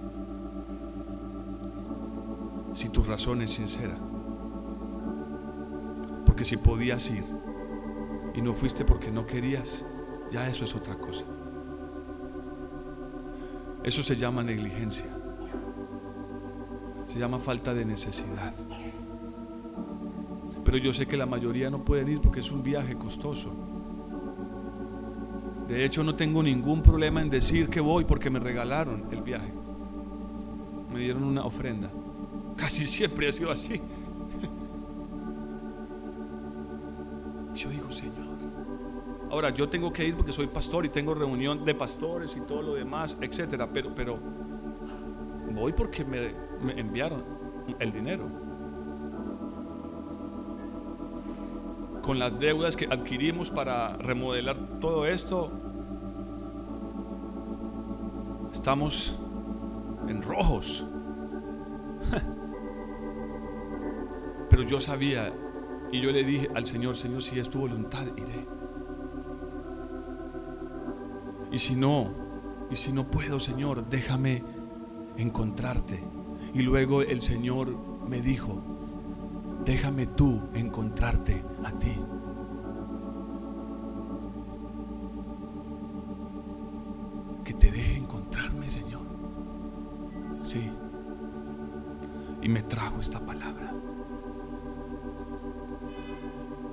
Si 2.74 2.90
tu 2.90 3.04
razón 3.04 3.42
es 3.42 3.52
sincera. 3.52 3.98
Porque 6.26 6.44
si 6.44 6.58
podías 6.58 7.10
ir 7.10 7.24
y 8.34 8.42
no 8.42 8.54
fuiste 8.54 8.84
porque 8.84 9.12
no 9.12 9.26
querías, 9.26 9.86
ya 10.32 10.48
eso 10.48 10.66
es 10.66 10.76
otra 10.76 10.98
cosa. 10.98 11.24
Eso 13.84 14.04
se 14.04 14.16
llama 14.18 14.44
negligencia. 14.44 15.08
Se 17.08 17.20
llama 17.20 17.40
falta 17.40 17.74
de 17.74 17.86
necesidad. 17.86 18.54
Pero 20.66 20.78
yo 20.80 20.92
sé 20.92 21.06
que 21.06 21.16
la 21.16 21.28
mayoría 21.28 21.70
no 21.70 21.86
pueden 21.86 22.10
ir 22.10 22.20
porque 22.20 22.40
es 22.40 22.52
un 22.52 22.64
viaje 22.64 22.96
costoso. 22.96 23.52
De 25.68 25.86
hecho, 25.86 26.04
no 26.04 26.16
tengo 26.16 26.42
ningún 26.42 26.82
problema 26.82 27.22
en 27.22 27.30
decir 27.30 27.70
que 27.70 27.80
voy 27.80 28.04
porque 28.04 28.32
me 28.32 28.40
regalaron 28.40 29.06
el 29.12 29.22
viaje. 29.22 29.54
Me 30.92 31.00
dieron 31.00 31.24
una 31.24 31.46
ofrenda. 31.46 31.92
Casi 32.58 32.88
siempre 32.88 33.30
ha 33.30 33.32
sido 33.32 33.52
así. 33.52 33.80
Yo 37.54 37.70
digo, 37.70 37.92
Señor. 37.92 38.26
Ahora, 39.30 39.50
yo 39.50 39.68
tengo 39.68 39.92
que 39.92 40.08
ir 40.08 40.16
porque 40.16 40.32
soy 40.32 40.48
pastor 40.48 40.86
y 40.86 40.90
tengo 40.90 41.14
reunión 41.14 41.66
de 41.66 41.76
pastores 41.76 42.38
y 42.38 42.42
todo 42.42 42.62
lo 42.62 42.76
demás, 42.76 43.18
etcétera. 43.20 43.68
Pero, 43.72 43.94
pero 43.94 44.18
voy 45.52 45.74
porque 45.74 46.06
me, 46.06 46.34
me 46.62 46.80
enviaron 46.80 47.24
el 47.80 47.92
dinero. 47.92 48.45
Con 52.06 52.20
las 52.20 52.40
deudas 52.40 52.76
que 52.76 52.86
adquirimos 52.86 53.50
para 53.50 53.98
remodelar 53.98 54.56
todo 54.80 55.08
esto, 55.08 55.52
estamos 58.54 59.18
en 60.08 60.22
rojos. 60.22 60.86
Pero 64.52 64.62
yo 64.62 64.80
sabía 64.80 65.34
y 65.92 66.00
yo 66.00 66.12
le 66.12 66.24
dije 66.24 66.48
al 66.54 66.68
Señor, 66.68 66.96
Señor, 66.96 67.24
si 67.24 67.40
es 67.40 67.50
tu 67.50 67.62
voluntad, 67.62 68.06
iré. 68.16 68.46
Y 71.52 71.58
si 71.58 71.76
no, 71.76 72.14
y 72.70 72.76
si 72.76 72.92
no 72.92 73.10
puedo, 73.10 73.40
Señor, 73.40 73.90
déjame 73.90 74.44
encontrarte. 75.18 76.04
Y 76.54 76.62
luego 76.62 77.02
el 77.02 77.22
Señor 77.22 77.76
me 78.08 78.22
dijo, 78.22 78.75
déjame 79.66 80.06
tú 80.06 80.40
encontrarte 80.54 81.44
a 81.64 81.72
ti. 81.72 81.96
Que 87.44 87.54
te 87.54 87.72
deje 87.72 87.98
encontrarme, 87.98 88.70
Señor. 88.70 89.02
Sí. 90.44 90.70
Y 92.42 92.48
me 92.48 92.62
trajo 92.62 93.02
esta 93.02 93.20
palabra. 93.20 93.74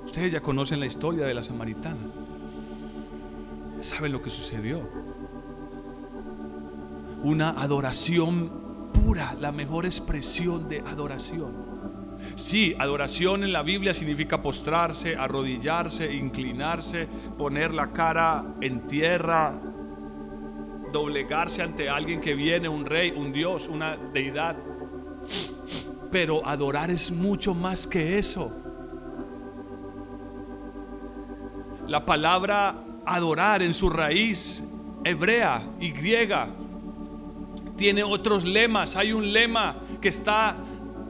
Ustedes 0.05 0.31
ya 0.31 0.41
conocen 0.41 0.79
la 0.79 0.85
historia 0.85 1.25
de 1.25 1.33
la 1.33 1.43
samaritana. 1.43 1.97
¿Saben 3.81 4.11
lo 4.11 4.21
que 4.21 4.29
sucedió? 4.29 4.87
Una 7.23 7.49
adoración 7.49 8.91
pura, 8.93 9.35
la 9.39 9.51
mejor 9.51 9.85
expresión 9.85 10.69
de 10.69 10.81
adoración. 10.81 11.72
Sí, 12.35 12.75
adoración 12.79 13.43
en 13.43 13.53
la 13.53 13.63
Biblia 13.63 13.93
significa 13.93 14.41
postrarse, 14.41 15.15
arrodillarse, 15.15 16.13
inclinarse, 16.13 17.07
poner 17.37 17.73
la 17.73 17.91
cara 17.91 18.45
en 18.61 18.87
tierra, 18.87 19.53
doblegarse 20.91 21.61
ante 21.61 21.89
alguien 21.89 22.21
que 22.21 22.33
viene, 22.33 22.69
un 22.69 22.85
rey, 22.85 23.11
un 23.15 23.31
Dios, 23.31 23.67
una 23.67 23.97
deidad. 23.97 24.55
Pero 26.11 26.45
adorar 26.45 26.91
es 26.91 27.11
mucho 27.11 27.53
más 27.53 27.87
que 27.87 28.17
eso. 28.17 28.51
La 31.87 32.05
palabra 32.05 32.83
adorar 33.05 33.61
en 33.61 33.73
su 33.73 33.89
raíz 33.89 34.63
hebrea 35.03 35.61
y 35.79 35.91
griega 35.91 36.49
tiene 37.75 38.03
otros 38.03 38.45
lemas. 38.45 38.95
Hay 38.95 39.11
un 39.11 39.33
lema 39.33 39.75
que 40.01 40.09
está 40.09 40.55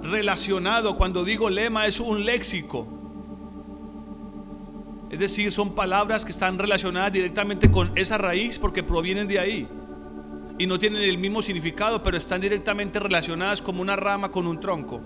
relacionado. 0.04 0.96
Cuando 0.96 1.24
digo 1.24 1.50
lema 1.50 1.88
es 1.88 2.00
un 2.00 2.26
léxico. 2.26 2.88
Es 5.10 5.20
decir, 5.20 5.52
son 5.52 5.76
palabras 5.76 6.26
que 6.26 6.32
están 6.32 6.58
relacionadas 6.58 7.12
directamente 7.12 7.70
con 7.70 7.92
esa 7.96 8.18
raíz 8.18 8.58
porque 8.60 8.84
provienen 8.84 9.28
de 9.28 9.40
ahí. 9.40 9.68
Y 10.58 10.66
no 10.68 10.78
tienen 10.80 11.02
el 11.02 11.18
mismo 11.18 11.42
significado, 11.42 12.04
pero 12.04 12.18
están 12.18 12.42
directamente 12.42 13.00
relacionadas 13.00 13.62
como 13.62 13.82
una 13.82 13.96
rama 13.96 14.30
con 14.30 14.48
un 14.48 14.60
tronco. 14.60 15.02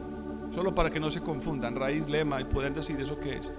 Solo 0.53 0.73
para 0.73 0.89
que 0.89 0.99
no 0.99 1.11
se 1.11 1.21
confundan. 1.21 1.75
Raíz, 1.75 2.07
lema, 2.07 2.41
y 2.41 2.45
pueden 2.45 2.73
decir 2.73 2.99
eso 2.99 3.19
que 3.19 3.37
es. 3.37 3.53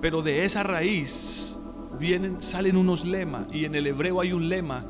Pero 0.00 0.20
de 0.20 0.44
esa 0.44 0.62
raíz 0.62 1.58
vienen, 1.98 2.42
salen 2.42 2.76
unos 2.76 3.04
lemas. 3.06 3.46
Y 3.52 3.64
en 3.64 3.74
el 3.74 3.86
hebreo 3.86 4.20
hay 4.20 4.32
un 4.32 4.48
lema 4.50 4.84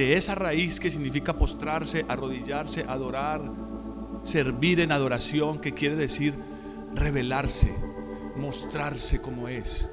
de 0.00 0.16
esa 0.16 0.34
raíz 0.34 0.80
que 0.80 0.90
significa 0.90 1.34
postrarse, 1.34 2.06
arrodillarse, 2.08 2.86
adorar, 2.88 3.42
servir 4.22 4.80
en 4.80 4.92
adoración, 4.92 5.60
que 5.60 5.74
quiere 5.74 5.94
decir 5.94 6.34
revelarse, 6.94 7.70
mostrarse 8.34 9.20
como 9.20 9.46
es. 9.46 9.90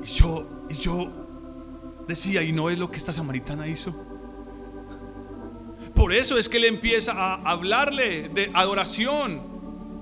Y 0.00 0.06
yo, 0.06 0.46
y 0.70 0.74
yo 0.74 1.10
decía, 2.06 2.44
y 2.44 2.52
no 2.52 2.70
es 2.70 2.78
lo 2.78 2.88
que 2.88 2.98
esta 2.98 3.12
samaritana 3.12 3.66
hizo. 3.66 3.92
Por 5.92 6.12
eso 6.12 6.38
es 6.38 6.48
que 6.48 6.58
él 6.58 6.66
empieza 6.66 7.14
a 7.14 7.34
hablarle 7.50 8.28
de 8.28 8.52
adoración, 8.54 9.42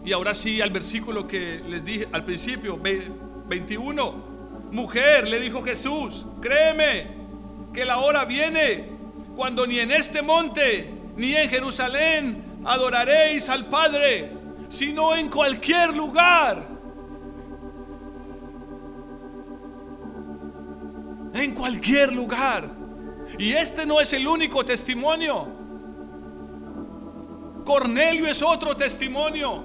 y 0.05 0.13
ahora 0.13 0.35
sí 0.35 0.61
al 0.61 0.71
versículo 0.71 1.27
que 1.27 1.63
les 1.67 1.83
dije 1.83 2.09
al 2.13 2.27
principio, 2.27 2.79
21. 2.79 4.34
Mujer, 4.75 5.29
le 5.29 5.39
dijo 5.39 5.63
Jesús, 5.63 6.27
créeme 6.41 7.07
que 7.73 7.85
la 7.85 7.99
hora 7.99 8.25
viene 8.25 8.89
cuando 9.37 9.69
ni 9.69 9.79
en 9.79 9.93
este 9.93 10.21
monte 10.21 10.93
ni 11.17 11.33
en 11.33 11.49
Jerusalén 11.49 12.43
adoraréis 12.65 13.49
al 13.49 13.67
Padre, 13.67 14.33
sino 14.69 15.15
en 15.15 15.31
cualquier 15.31 15.97
lugar. 15.97 16.67
En 21.35 21.55
cualquier 21.55 22.13
lugar. 22.13 22.69
Y 23.39 23.53
este 23.53 23.87
no 23.87 24.01
es 24.01 24.13
el 24.13 24.27
único 24.27 24.65
testimonio. 24.65 25.47
Cornelio 27.65 28.27
es 28.27 28.43
otro 28.43 28.77
testimonio 28.77 29.65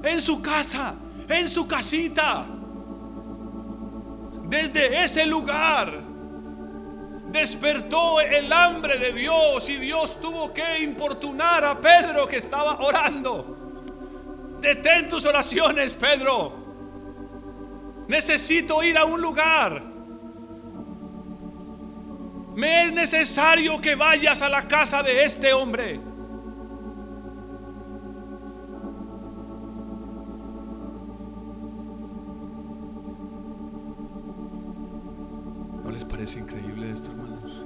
en 0.00 0.20
su 0.20 0.40
casa, 0.40 0.94
en 1.28 1.48
su 1.48 1.66
casita. 1.66 2.54
Desde 4.48 5.04
ese 5.04 5.26
lugar 5.26 6.00
despertó 7.30 8.18
el 8.20 8.50
hambre 8.50 8.98
de 8.98 9.12
Dios 9.12 9.68
y 9.68 9.76
Dios 9.76 10.18
tuvo 10.20 10.54
que 10.54 10.78
importunar 10.78 11.62
a 11.64 11.78
Pedro 11.78 12.26
que 12.26 12.38
estaba 12.38 12.80
orando. 12.80 13.56
Detén 14.62 15.06
tus 15.08 15.26
oraciones, 15.26 15.94
Pedro. 15.94 16.66
Necesito 18.08 18.82
ir 18.82 18.96
a 18.96 19.04
un 19.04 19.20
lugar. 19.20 19.82
Me 22.56 22.86
es 22.86 22.92
necesario 22.92 23.78
que 23.82 23.94
vayas 23.94 24.40
a 24.40 24.48
la 24.48 24.66
casa 24.66 25.02
de 25.02 25.24
este 25.24 25.52
hombre. 25.52 26.00
es 36.28 36.36
increíble 36.36 36.92
esto, 36.92 37.10
hermanos. 37.10 37.64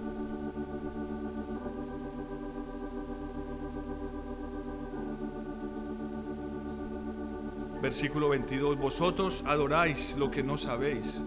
Versículo 7.83 8.29
22, 8.29 8.79
vosotros 8.79 9.43
adoráis 9.49 10.17
lo 10.17 10.31
que 10.31 10.45
no 10.45 10.57
sabéis. 10.57 11.21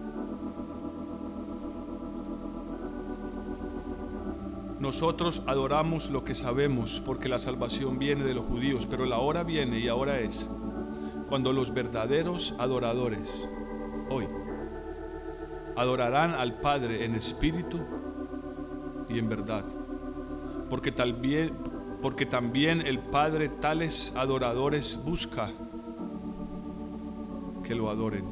Nosotros 4.80 5.42
adoramos 5.46 6.08
lo 6.08 6.24
que 6.24 6.34
sabemos, 6.34 7.02
porque 7.04 7.28
la 7.28 7.38
salvación 7.38 7.98
viene 7.98 8.24
de 8.24 8.32
los 8.32 8.46
judíos, 8.46 8.86
pero 8.86 9.04
la 9.04 9.18
hora 9.18 9.44
viene 9.44 9.78
y 9.78 9.88
ahora 9.88 10.20
es, 10.20 10.48
cuando 11.28 11.52
los 11.52 11.74
verdaderos 11.74 12.54
adoradores, 12.58 13.46
hoy, 14.08 14.26
adorarán 15.76 16.32
al 16.32 16.60
Padre 16.60 17.04
en 17.04 17.14
espíritu 17.14 17.78
y 19.08 19.18
en 19.18 19.28
verdad. 19.28 19.64
Porque 20.70 20.90
también, 20.90 21.52
porque 22.02 22.26
también 22.26 22.80
el 22.80 22.98
Padre 22.98 23.48
tales 23.48 24.12
adoradores 24.16 24.98
busca 25.04 25.52
que 27.62 27.74
lo 27.74 27.90
adoren. 27.90 28.24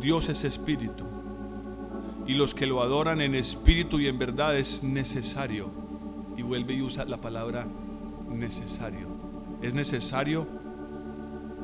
Dios 0.00 0.28
es 0.28 0.42
espíritu 0.44 1.04
y 2.26 2.34
los 2.34 2.54
que 2.54 2.66
lo 2.66 2.82
adoran 2.82 3.20
en 3.20 3.34
espíritu 3.34 4.00
y 4.00 4.08
en 4.08 4.18
verdad 4.18 4.56
es 4.56 4.82
necesario. 4.82 5.70
Y 6.36 6.42
vuelve 6.42 6.74
y 6.74 6.82
usa 6.82 7.04
la 7.04 7.20
palabra 7.20 7.66
necesario. 8.28 9.06
Es 9.60 9.74
necesario 9.74 10.46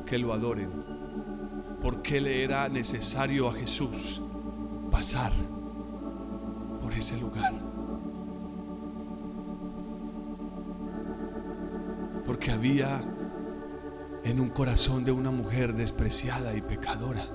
que 0.07 0.19
lo 0.19 0.33
adoren. 0.33 0.98
Porque 1.83 2.21
le 2.21 2.43
era 2.43 2.69
necesario 2.69 3.49
a 3.49 3.53
Jesús 3.53 4.21
pasar 4.91 5.33
por 6.83 6.93
ese 6.93 7.17
lugar. 7.19 7.53
Porque 12.27 12.51
había 12.51 13.01
en 14.25 14.41
un 14.41 14.51
corazón 14.51 15.05
de 15.05 15.13
una 15.13 15.31
mujer 15.31 15.75
despreciada 15.75 16.55
y 16.55 16.61
pecadora, 16.61 17.27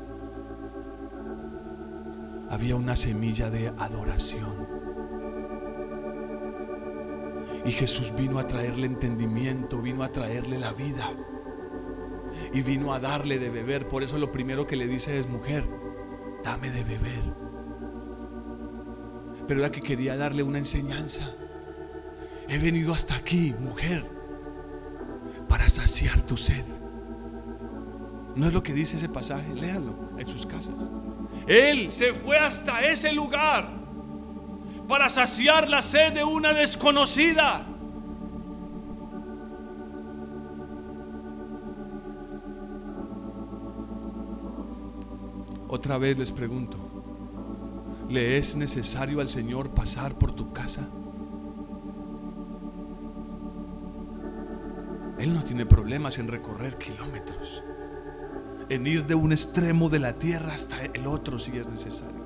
había 2.49 2.75
una 2.75 2.95
semilla 2.95 3.49
de 3.49 3.69
adoración. 3.69 4.67
Y 7.65 7.71
Jesús 7.71 8.13
vino 8.15 8.39
a 8.39 8.45
traerle 8.45 8.86
entendimiento, 8.86 9.82
vino 9.82 10.03
a 10.03 10.10
traerle 10.10 10.60
la 10.60 10.73
vida 10.73 11.12
y 12.54 12.62
vino 12.62 12.94
a 12.94 13.00
darle 13.00 13.39
de 13.39 13.50
beber. 13.50 13.88
Por 13.88 14.04
eso 14.04 14.18
lo 14.18 14.32
primero 14.32 14.68
que 14.68 14.76
le 14.76 14.88
dice 14.88 15.20
es, 15.20 15.28
mujer, 15.28 15.68
dame 16.44 16.70
de 16.70 16.84
beber. 16.84 17.24
Pero 19.48 19.60
era 19.60 19.72
que 19.72 19.82
quería 19.82 20.16
darle 20.16 20.44
una 20.44 20.60
enseñanza. 20.60 21.30
He 22.48 22.58
venido 22.60 22.94
hasta 22.94 23.16
aquí, 23.16 23.54
mujer, 23.60 24.10
para 25.48 25.70
saciar 25.70 26.22
tu 26.22 26.38
sed. 26.38 26.63
¿No 28.36 28.48
es 28.48 28.54
lo 28.54 28.63
que 28.63 28.74
dice 28.74 28.98
ese 28.98 29.10
pasaje? 29.10 29.54
Léalo 29.54 30.12
en 30.18 30.28
sus 30.28 30.46
casas. 30.46 30.89
Él 31.48 31.92
se 31.92 32.13
fue 32.13 32.38
hasta 32.38 32.86
ese 32.86 33.12
lugar 33.12 33.70
para 34.88 35.10
saciar 35.10 35.70
la 35.70 35.82
sed 35.82 36.13
de 36.13 36.24
una 36.24 36.54
desconocida. 36.54 37.68
Otra 45.84 45.98
vez 45.98 46.17
les 46.17 46.32
pregunto, 46.32 46.78
¿le 48.08 48.38
es 48.38 48.56
necesario 48.56 49.19
al 49.19 49.28
Señor 49.28 49.72
pasar 49.72 50.17
por 50.17 50.32
tu 50.32 50.54
casa? 50.54 50.88
Él 55.19 55.34
no 55.34 55.43
tiene 55.43 55.65
problemas 55.65 56.19
en 56.19 56.30
recorrer 56.30 56.78
kilómetros, 56.78 57.65
en 58.69 58.88
ir 58.88 59.06
de 59.06 59.13
un 59.13 59.34
extremo 59.34 59.89
de 59.89 60.00
la 60.00 60.13
tierra 60.13 60.54
hasta 60.54 60.86
el 60.86 61.06
otro 61.06 61.38
si 61.38 61.58
es 61.58 61.67
necesario. 61.67 62.24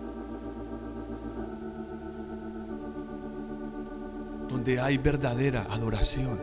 Donde 4.47 4.79
hay 4.79 4.99
verdadera 4.99 5.65
adoración, 5.67 6.39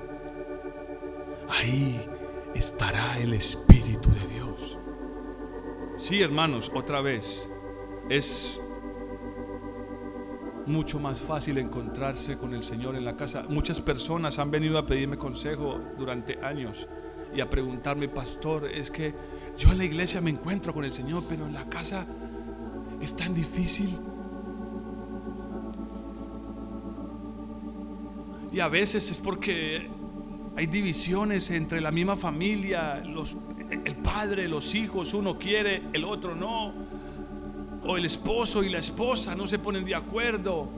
ahí 1.49 2.05
estará 2.57 3.21
el 3.21 3.35
Espíritu 3.35 4.11
de 4.11 4.19
Dios. 4.19 4.34
Sí, 6.05 6.21
hermanos, 6.21 6.71
otra 6.75 7.01
vez, 7.01 7.49
es 8.11 8.61
mucho 10.67 11.01
más 11.01 11.19
fácil 11.19 11.57
encontrarse 11.57 12.37
con 12.37 12.53
el 12.53 12.63
Señor 12.63 12.95
en 12.95 13.07
la 13.07 13.17
casa. 13.17 13.47
Muchas 13.49 13.81
personas 13.81 14.39
han 14.39 14.51
venido 14.51 14.77
a 14.77 14.85
pedirme 14.85 15.17
consejo 15.17 15.81
durante 15.97 16.39
años 16.45 16.87
y 17.35 17.41
a 17.41 17.49
preguntarme, 17.49 18.09
pastor, 18.09 18.71
es 18.71 18.91
que 18.91 19.15
yo 19.57 19.73
en 19.73 19.79
la 19.79 19.87
iglesia 19.87 20.21
me 20.21 20.29
encuentro 20.29 20.75
con 20.75 20.85
el 20.85 20.93
Señor, 20.93 21.25
pero 21.27 21.47
en 21.47 21.55
la 21.55 21.71
casa 21.71 22.05
es 23.01 23.17
tan 23.17 23.33
difícil. 23.33 23.99
Y 28.53 28.61
a 28.61 28.69
veces 28.69 29.11
es 29.11 29.21
porque 29.21 29.89
hay 30.55 30.67
divisiones 30.67 31.51
entre 31.51 31.81
la 31.81 31.91
misma 31.91 32.15
familia, 32.15 32.97
los 32.97 33.35
padre, 34.05 34.47
los 34.47 34.77
hijos, 34.77 35.15
uno 35.15 35.37
quiere, 35.37 35.83
el 35.93 36.05
otro 36.05 36.37
no. 36.37 36.73
O 37.83 37.97
el 37.97 38.05
esposo 38.05 38.63
y 38.63 38.69
la 38.69 38.79
esposa 38.79 39.35
no 39.35 39.49
se 39.49 39.59
ponen 39.59 39.85
de 39.85 39.97
acuerdo. 39.97 40.69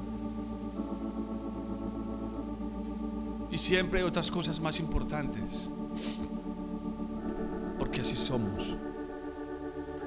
Y 3.51 3.59
siempre 3.59 4.01
hay 4.01 4.07
otras 4.07 4.31
cosas 4.31 4.59
más 4.61 4.81
importantes. 4.81 5.69
Porque 7.79 8.01
así 8.01 8.17
somos. 8.17 8.77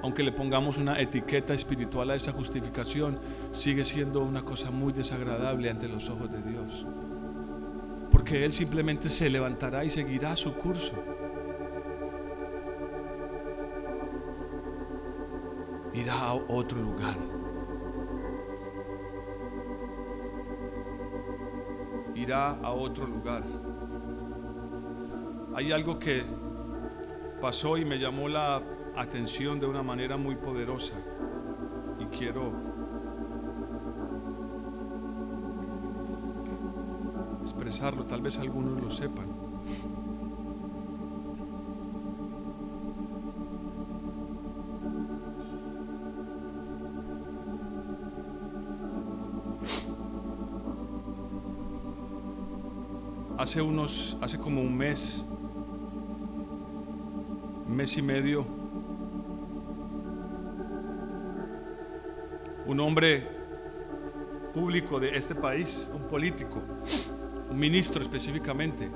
Aunque 0.01 0.23
le 0.23 0.31
pongamos 0.31 0.77
una 0.77 0.99
etiqueta 0.99 1.53
espiritual 1.53 2.09
a 2.09 2.15
esa 2.15 2.31
justificación, 2.31 3.19
sigue 3.51 3.85
siendo 3.85 4.21
una 4.21 4.43
cosa 4.43 4.71
muy 4.71 4.93
desagradable 4.93 5.69
ante 5.69 5.87
los 5.87 6.09
ojos 6.09 6.31
de 6.31 6.41
Dios. 6.41 6.85
Porque 8.11 8.43
Él 8.45 8.51
simplemente 8.51 9.09
se 9.09 9.29
levantará 9.29 9.83
y 9.83 9.89
seguirá 9.89 10.35
su 10.35 10.53
curso. 10.53 10.93
Irá 15.93 16.19
a 16.19 16.33
otro 16.33 16.81
lugar. 16.81 17.15
Irá 22.15 22.51
a 22.61 22.71
otro 22.71 23.07
lugar. 23.07 23.43
Hay 25.55 25.71
algo 25.71 25.97
que 25.97 26.23
pasó 27.41 27.77
y 27.77 27.85
me 27.85 27.97
llamó 27.97 28.27
la 28.27 28.61
atención 28.95 29.59
de 29.59 29.65
una 29.65 29.81
manera 29.81 30.17
muy 30.17 30.35
poderosa 30.35 30.95
y 31.99 32.05
quiero 32.05 32.51
expresarlo, 37.41 38.05
tal 38.05 38.21
vez 38.21 38.37
algunos 38.39 38.81
lo 38.81 38.89
sepan. 38.89 39.48
Hace 53.49 53.63
unos, 53.63 54.15
hace 54.21 54.37
como 54.37 54.61
un 54.61 54.77
mes, 54.77 55.25
mes 57.67 57.97
y 57.97 58.01
medio, 58.03 58.45
un 62.67 62.79
hombre 62.79 63.27
público 64.53 64.99
de 64.99 65.17
este 65.17 65.33
país, 65.33 65.89
un 65.91 66.03
político, 66.03 66.61
un 67.49 67.57
ministro 67.57 68.03
específicamente, 68.03 68.87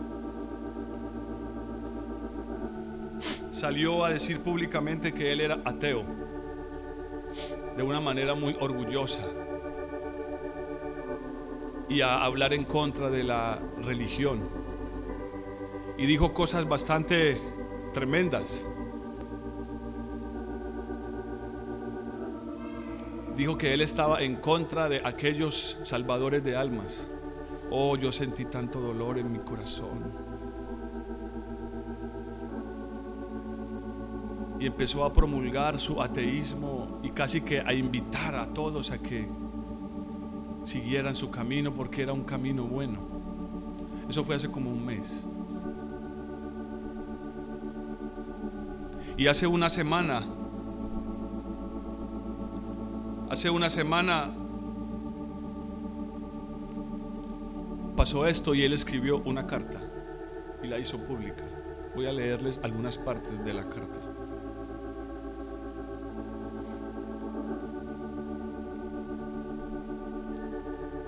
salió 3.49 4.05
a 4.05 4.11
decir 4.11 4.37
públicamente 4.37 5.15
que 5.15 5.31
él 5.31 5.41
era 5.41 5.61
ateo, 5.65 6.03
de 7.75 7.81
una 7.81 7.99
manera 7.99 8.35
muy 8.35 8.55
orgullosa 8.59 9.23
y 11.93 12.01
a 12.01 12.23
hablar 12.23 12.53
en 12.53 12.63
contra 12.63 13.11
de 13.11 13.23
la 13.23 13.59
religión. 13.83 14.41
Y 15.95 16.07
dijo 16.07 16.33
cosas 16.33 16.67
bastante 16.67 17.39
tremendas. 17.93 18.65
Dijo 23.37 23.59
que 23.59 23.75
él 23.75 23.81
estaba 23.81 24.21
en 24.21 24.37
contra 24.37 24.89
de 24.89 25.01
aquellos 25.03 25.79
salvadores 25.83 26.43
de 26.43 26.55
almas. 26.55 27.07
Oh, 27.69 27.95
yo 27.95 28.11
sentí 28.11 28.45
tanto 28.45 28.79
dolor 28.79 29.19
en 29.19 29.31
mi 29.31 29.39
corazón. 29.39 30.11
Y 34.59 34.65
empezó 34.65 35.05
a 35.05 35.13
promulgar 35.13 35.77
su 35.77 36.01
ateísmo 36.01 36.99
y 37.03 37.11
casi 37.11 37.41
que 37.41 37.59
a 37.59 37.71
invitar 37.71 38.33
a 38.33 38.51
todos 38.51 38.89
a 38.89 38.97
que 38.97 39.27
siguieran 40.63 41.15
su 41.15 41.29
camino 41.29 41.73
porque 41.73 42.03
era 42.03 42.13
un 42.13 42.23
camino 42.23 42.63
bueno. 42.63 42.99
Eso 44.09 44.23
fue 44.23 44.35
hace 44.35 44.49
como 44.49 44.71
un 44.71 44.85
mes. 44.85 45.25
Y 49.17 49.27
hace 49.27 49.45
una 49.45 49.69
semana, 49.69 50.23
hace 53.29 53.49
una 53.49 53.69
semana 53.69 54.31
pasó 57.95 58.25
esto 58.25 58.55
y 58.55 58.63
él 58.63 58.73
escribió 58.73 59.19
una 59.19 59.45
carta 59.45 59.79
y 60.63 60.67
la 60.67 60.79
hizo 60.79 60.97
pública. 60.97 61.45
Voy 61.95 62.07
a 62.07 62.11
leerles 62.11 62.59
algunas 62.63 62.97
partes 62.97 63.43
de 63.45 63.53
la 63.53 63.69
carta. 63.69 64.02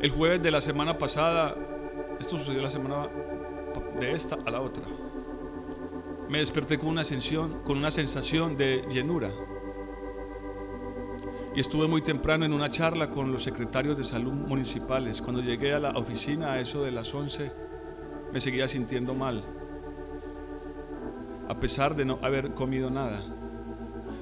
El 0.05 0.11
jueves 0.11 0.39
de 0.43 0.51
la 0.51 0.61
semana 0.61 0.99
pasada, 0.99 1.55
esto 2.19 2.37
sucedió 2.37 2.61
la 2.61 2.69
semana 2.69 3.09
de 3.99 4.11
esta 4.11 4.37
a 4.45 4.51
la 4.51 4.61
otra, 4.61 4.83
me 6.29 6.37
desperté 6.37 6.77
con 6.77 6.89
una 6.89 7.03
sensación 7.03 8.55
de 8.55 8.85
llenura. 8.91 9.31
Y 11.55 11.59
estuve 11.59 11.87
muy 11.87 12.03
temprano 12.03 12.45
en 12.45 12.53
una 12.53 12.69
charla 12.69 13.09
con 13.09 13.31
los 13.31 13.41
secretarios 13.41 13.97
de 13.97 14.03
salud 14.03 14.31
municipales. 14.31 15.23
Cuando 15.23 15.41
llegué 15.41 15.73
a 15.73 15.79
la 15.79 15.89
oficina 15.97 16.51
a 16.51 16.59
eso 16.59 16.83
de 16.83 16.91
las 16.91 17.11
11, 17.11 17.51
me 18.31 18.39
seguía 18.39 18.67
sintiendo 18.67 19.15
mal, 19.15 19.43
a 21.49 21.59
pesar 21.59 21.95
de 21.95 22.05
no 22.05 22.19
haber 22.21 22.53
comido 22.53 22.91
nada. 22.91 23.25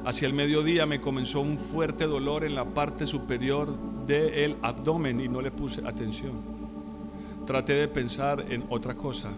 Hacia 0.06 0.30
el 0.30 0.34
mediodía 0.34 0.86
me 0.86 1.02
comenzó 1.02 1.42
un 1.42 1.58
fuerte 1.58 2.06
dolor 2.06 2.46
en 2.46 2.56
la 2.56 2.64
parte 2.64 3.06
superior 3.06 3.93
del 4.08 4.58
abdomen 4.62 5.20
y 5.20 5.28
no 5.28 5.42
le 5.42 5.52
puse 5.52 5.86
atención. 5.86 6.34
Traté 7.46 7.74
de 7.74 7.88
pensar 7.88 8.46
en 8.50 8.66
otra 8.70 8.96
cosa. 8.96 9.30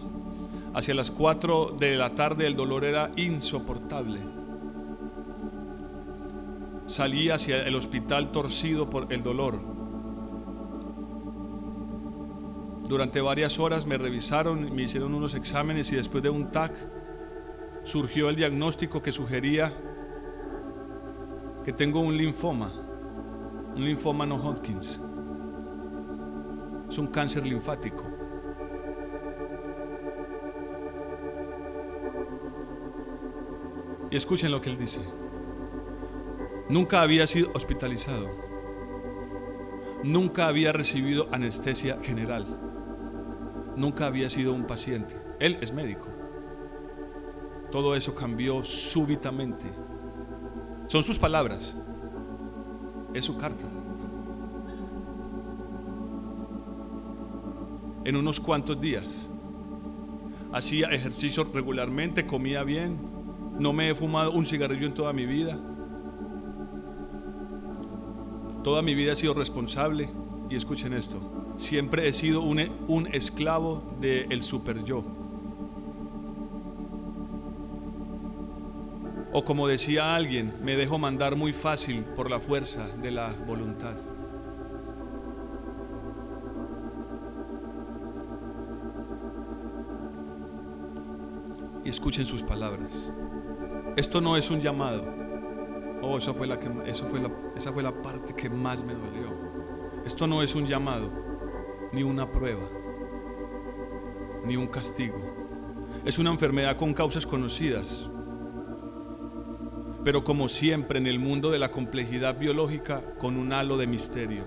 Hacia 0.74 0.94
las 0.94 1.10
4 1.10 1.76
de 1.78 1.96
la 1.96 2.14
tarde 2.14 2.46
el 2.46 2.54
dolor 2.54 2.84
era 2.84 3.10
insoportable. 3.16 4.20
Salí 6.86 7.30
hacia 7.30 7.66
el 7.66 7.74
hospital 7.74 8.30
torcido 8.30 8.88
por 8.88 9.12
el 9.12 9.22
dolor. 9.22 9.58
Durante 12.88 13.20
varias 13.20 13.58
horas 13.58 13.86
me 13.86 13.98
revisaron, 13.98 14.72
me 14.74 14.82
hicieron 14.82 15.14
unos 15.14 15.34
exámenes 15.34 15.90
y 15.90 15.96
después 15.96 16.22
de 16.22 16.30
un 16.30 16.52
TAC 16.52 16.72
surgió 17.82 18.28
el 18.28 18.36
diagnóstico 18.36 19.02
que 19.02 19.10
sugería 19.10 19.72
que 21.64 21.72
tengo 21.72 21.98
un 21.98 22.16
linfoma, 22.16 22.72
un 23.76 23.84
linfoma 23.84 24.24
no 24.26 24.36
Hodgkins. 24.36 25.00
Es 26.88 26.98
un 26.98 27.08
cáncer 27.08 27.44
linfático. 27.46 28.04
Y 34.10 34.16
escuchen 34.16 34.50
lo 34.50 34.60
que 34.60 34.70
él 34.70 34.78
dice. 34.78 35.00
Nunca 36.68 37.02
había 37.02 37.26
sido 37.26 37.50
hospitalizado. 37.54 38.28
Nunca 40.02 40.48
había 40.48 40.72
recibido 40.72 41.28
anestesia 41.30 41.98
general. 42.02 42.46
Nunca 43.76 44.06
había 44.06 44.30
sido 44.30 44.52
un 44.52 44.66
paciente. 44.66 45.16
Él 45.38 45.58
es 45.60 45.72
médico. 45.72 46.08
Todo 47.70 47.94
eso 47.94 48.14
cambió 48.14 48.64
súbitamente 48.64 49.66
son 50.88 51.02
sus 51.02 51.18
palabras. 51.18 51.74
Es 53.16 53.24
su 53.24 53.38
carta. 53.38 53.64
En 58.04 58.14
unos 58.14 58.38
cuantos 58.38 58.78
días. 58.78 59.26
Hacía 60.52 60.88
ejercicio 60.88 61.44
regularmente, 61.44 62.26
comía 62.26 62.62
bien. 62.62 62.98
No 63.58 63.72
me 63.72 63.88
he 63.88 63.94
fumado 63.94 64.32
un 64.32 64.44
cigarrillo 64.44 64.86
en 64.86 64.92
toda 64.92 65.14
mi 65.14 65.24
vida. 65.24 65.58
Toda 68.62 68.82
mi 68.82 68.94
vida 68.94 69.12
he 69.12 69.16
sido 69.16 69.32
responsable. 69.32 70.10
Y 70.50 70.56
escuchen 70.56 70.92
esto. 70.92 71.18
Siempre 71.56 72.06
he 72.08 72.12
sido 72.12 72.42
un, 72.42 73.08
esclavo 73.14 73.82
del 73.98 74.42
super 74.42 74.84
yo. 74.84 75.02
O 79.38 79.44
como 79.44 79.68
decía 79.68 80.14
alguien, 80.14 80.54
me 80.62 80.76
dejo 80.76 80.98
mandar 80.98 81.36
muy 81.36 81.52
fácil 81.52 82.02
por 82.16 82.30
la 82.30 82.40
fuerza 82.40 82.88
de 83.02 83.10
la 83.10 83.30
voluntad. 83.46 83.94
Y 91.84 91.90
escuchen 91.90 92.24
sus 92.24 92.42
palabras. 92.42 93.12
Esto 93.96 94.22
no 94.22 94.38
es 94.38 94.50
un 94.50 94.62
llamado. 94.62 95.04
Oh, 96.00 96.16
esa 96.16 96.32
fue 96.32 96.46
la, 96.46 96.58
que, 96.58 96.70
eso 96.86 97.04
fue 97.04 97.20
la, 97.20 97.30
esa 97.54 97.74
fue 97.74 97.82
la 97.82 97.92
parte 97.92 98.34
que 98.34 98.48
más 98.48 98.82
me 98.82 98.94
dolió. 98.94 99.36
Esto 100.06 100.26
no 100.26 100.42
es 100.42 100.54
un 100.54 100.64
llamado, 100.66 101.10
ni 101.92 102.02
una 102.02 102.32
prueba, 102.32 102.66
ni 104.46 104.56
un 104.56 104.68
castigo. 104.68 105.20
Es 106.06 106.18
una 106.18 106.30
enfermedad 106.30 106.78
con 106.78 106.94
causas 106.94 107.26
conocidas 107.26 108.10
pero 110.06 110.22
como 110.22 110.48
siempre 110.48 111.00
en 111.00 111.08
el 111.08 111.18
mundo 111.18 111.50
de 111.50 111.58
la 111.58 111.72
complejidad 111.72 112.38
biológica 112.38 113.02
con 113.18 113.36
un 113.36 113.52
halo 113.52 113.76
de 113.76 113.88
misterio. 113.88 114.44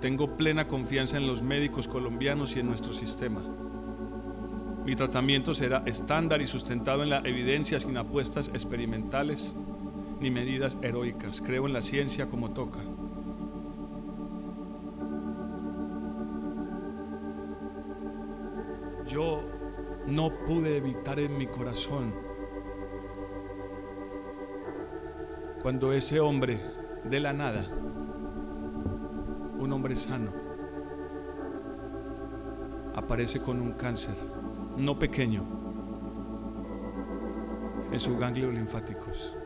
Tengo 0.00 0.36
plena 0.36 0.68
confianza 0.68 1.16
en 1.16 1.26
los 1.26 1.42
médicos 1.42 1.88
colombianos 1.88 2.54
y 2.54 2.60
en 2.60 2.68
nuestro 2.68 2.92
sistema. 2.92 3.42
Mi 4.84 4.94
tratamiento 4.94 5.52
será 5.52 5.82
estándar 5.84 6.40
y 6.42 6.46
sustentado 6.46 7.02
en 7.02 7.10
la 7.10 7.18
evidencia 7.24 7.80
sin 7.80 7.96
apuestas 7.96 8.50
experimentales 8.54 9.52
ni 10.20 10.30
medidas 10.30 10.76
heroicas. 10.80 11.40
Creo 11.40 11.66
en 11.66 11.72
la 11.72 11.82
ciencia 11.82 12.26
como 12.26 12.52
toca. 12.52 12.78
Yo 19.08 19.40
no 20.06 20.30
pude 20.46 20.76
evitar 20.76 21.18
en 21.18 21.36
mi 21.36 21.48
corazón 21.48 22.27
Cuando 25.68 25.92
ese 25.92 26.18
hombre 26.18 26.58
de 27.04 27.20
la 27.20 27.34
nada, 27.34 27.66
un 29.58 29.70
hombre 29.70 29.94
sano, 29.96 30.30
aparece 32.94 33.42
con 33.42 33.60
un 33.60 33.72
cáncer, 33.72 34.14
no 34.78 34.98
pequeño, 34.98 35.42
en 37.92 38.00
sus 38.00 38.18
ganglios 38.18 38.54
linfáticos. 38.54 39.36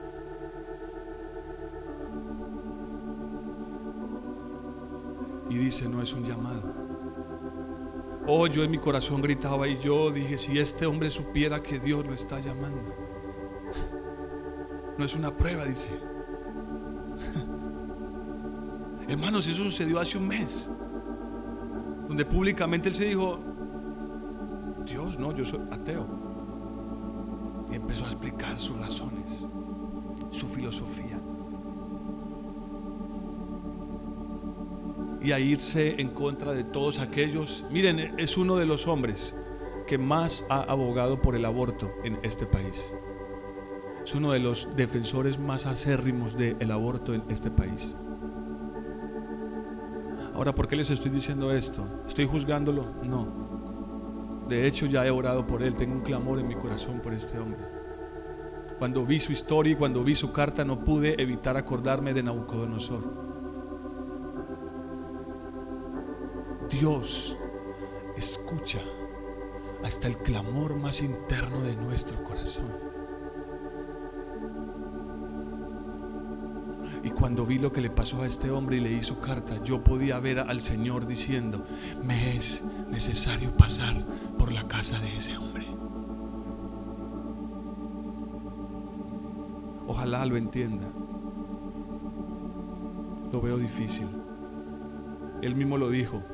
Y 5.51 5.57
dice, 5.57 5.89
no 5.89 6.03
es 6.03 6.13
un 6.13 6.23
llamado. 6.25 6.63
Oh, 8.29 8.47
yo 8.47 8.63
en 8.63 8.71
mi 8.71 8.79
corazón 8.79 9.23
gritaba 9.23 9.67
y 9.67 9.77
yo 9.81 10.13
dije, 10.13 10.39
si 10.39 10.57
este 10.61 10.87
hombre 10.87 11.11
supiera 11.11 11.61
que 11.65 11.81
Dios 11.81 12.07
lo 12.07 12.15
está 12.15 12.39
llamando. 12.39 12.95
No 14.97 15.05
es 15.05 15.17
una 15.17 15.37
prueba, 15.37 15.65
dice. 15.65 16.12
Hermanos, 19.13 19.47
eso 19.47 19.63
sucedió 19.65 20.01
hace 20.01 20.17
un 20.17 20.27
mes. 20.27 20.71
Donde 22.09 22.25
públicamente 22.25 22.89
él 22.89 22.95
se 22.95 23.05
dijo, 23.05 23.39
Dios, 24.87 25.19
no, 25.19 25.37
yo 25.37 25.45
soy 25.45 25.61
ateo. 25.71 26.07
Y 27.71 27.75
empezó 27.75 28.07
a 28.07 28.09
explicar 28.09 28.59
sus 28.59 28.79
razones, 28.79 29.45
su 30.31 30.49
filosofía. 30.49 31.21
Y 35.21 35.33
a 35.33 35.39
irse 35.39 36.01
en 36.01 36.09
contra 36.09 36.53
de 36.53 36.65
todos 36.65 36.99
aquellos. 36.99 37.67
Miren, 37.71 38.19
es 38.19 38.39
uno 38.39 38.57
de 38.57 38.65
los 38.65 38.87
hombres 38.87 39.35
que 39.87 39.99
más 39.99 40.47
ha 40.49 40.63
abogado 40.63 41.21
por 41.21 41.37
el 41.37 41.45
aborto 41.45 41.91
en 42.03 42.19
este 42.23 42.47
país 42.47 42.83
es 44.05 44.17
uno 44.17 44.33
de 44.33 44.41
los 44.41 44.75
defensores 44.75 45.39
más 45.39 45.65
acérrimos 45.65 46.37
del 46.37 46.73
aborto 46.73 47.15
en 47.15 47.23
este 47.29 47.53
país. 47.53 47.95
Ahora, 50.35 50.55
¿por 50.55 50.67
qué 50.67 50.77
les 50.77 50.91
estoy 50.91 51.11
diciendo 51.11 51.53
esto? 51.53 51.85
¿Estoy 52.07 52.27
juzgándolo? 52.27 52.87
No. 53.03 53.53
De 54.49 54.67
hecho, 54.67 54.87
ya 54.87 55.07
he 55.07 55.11
orado 55.11 55.47
por 55.47 55.63
él. 55.63 55.75
Tengo 55.75 55.95
un 55.95 56.01
clamor 56.03 56.39
en 56.39 56.49
mi 56.49 56.55
corazón 56.55 57.01
por 57.01 57.13
este 57.13 57.39
hombre. 57.39 57.61
Cuando 58.79 59.07
vi 59.07 59.21
su 59.21 59.33
historia 59.33 59.73
y 59.73 59.77
cuando 59.77 60.03
vi 60.03 60.15
su 60.15 60.33
carta, 60.33 60.65
no 60.65 60.83
pude 60.85 61.21
evitar 61.23 61.57
acordarme 61.57 62.15
de 62.15 62.23
Nabucodonosor. 62.23 63.33
Dios 66.69 67.37
escucha 68.17 68.81
hasta 69.85 70.09
el 70.09 70.17
clamor 70.19 70.77
más 70.77 71.03
interno 71.03 71.63
de 71.63 71.77
nuestro 71.77 72.23
corazón. 72.25 72.92
Cuando 77.23 77.47
vi 77.47 77.61
lo 77.61 77.73
que 77.73 77.81
le 77.81 77.89
pasó 77.89 78.23
a 78.23 78.27
este 78.27 78.51
hombre 78.51 78.79
y 78.79 78.81
leí 78.81 79.01
su 79.01 79.21
carta, 79.21 79.63
yo 79.63 79.85
podía 79.85 80.19
ver 80.19 80.41
al 80.41 80.61
Señor 80.61 81.07
diciendo, 81.07 81.65
me 82.03 82.37
es 82.37 82.65
necesario 82.91 83.57
pasar 83.57 83.95
por 84.37 84.51
la 84.51 84.67
casa 84.67 84.99
de 84.99 85.17
ese 85.17 85.39
hombre. 85.39 85.65
Ojalá 89.87 90.27
lo 90.27 90.37
entienda. 90.37 90.89
Lo 93.31 93.41
veo 93.41 93.57
difícil. 93.57 94.09
Él 95.43 95.55
mismo 95.55 95.79
lo 95.79 95.91
dijo, 95.91 96.25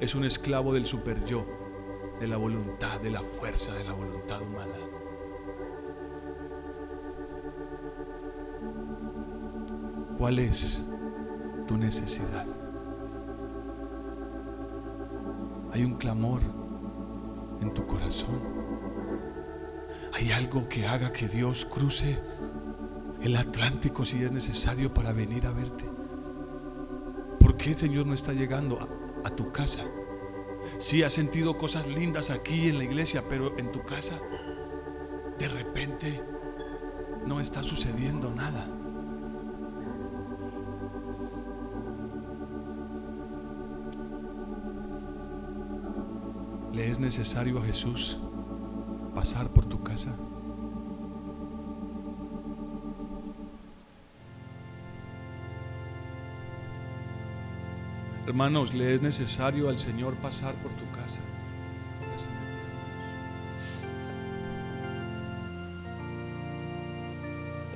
es 0.00 0.14
un 0.14 0.24
esclavo 0.24 0.72
del 0.72 0.86
super 0.86 1.26
yo. 1.26 1.44
de 2.18 2.26
la 2.26 2.38
voluntad, 2.38 3.02
de 3.02 3.10
la 3.10 3.20
fuerza 3.20 3.74
de 3.74 3.84
la 3.84 3.92
voluntad 3.92 4.40
humana. 4.40 4.91
¿Cuál 10.22 10.38
es 10.38 10.80
tu 11.66 11.76
necesidad? 11.76 12.46
Hay 15.72 15.82
un 15.82 15.94
clamor 15.94 16.40
en 17.60 17.74
tu 17.74 17.84
corazón. 17.88 18.38
Hay 20.12 20.30
algo 20.30 20.68
que 20.68 20.86
haga 20.86 21.12
que 21.12 21.26
Dios 21.26 21.64
cruce 21.64 22.20
el 23.20 23.34
Atlántico 23.34 24.04
si 24.04 24.22
es 24.22 24.30
necesario 24.30 24.94
para 24.94 25.12
venir 25.12 25.44
a 25.44 25.50
verte. 25.50 25.86
¿Por 27.40 27.56
qué 27.56 27.70
el 27.70 27.76
Señor 27.76 28.06
no 28.06 28.14
está 28.14 28.32
llegando 28.32 28.78
a, 29.24 29.30
tu 29.30 29.50
casa? 29.50 29.82
Si 30.78 31.02
has 31.02 31.14
sentido 31.14 31.58
cosas 31.58 31.88
lindas 31.88 32.30
aquí 32.30 32.68
en 32.68 32.78
la 32.78 32.84
iglesia, 32.84 33.24
pero 33.28 33.58
en 33.58 33.72
tu 33.72 33.82
casa 33.82 34.20
de 35.36 35.48
repente 35.48 36.22
no 37.26 37.40
está 37.40 37.64
sucediendo 37.64 38.30
nada. 38.30 38.81
¿Le 46.82 46.90
es 46.90 46.98
necesario 46.98 47.60
a 47.60 47.64
Jesús 47.64 48.18
pasar 49.14 49.46
por 49.50 49.64
tu 49.66 49.84
casa? 49.84 50.16
Hermanos, 58.26 58.74
le 58.74 58.94
es 58.94 59.00
necesario 59.00 59.68
al 59.68 59.78
Señor 59.78 60.16
pasar 60.16 60.56
por 60.56 60.72
tu 60.72 60.90
casa. 60.90 61.20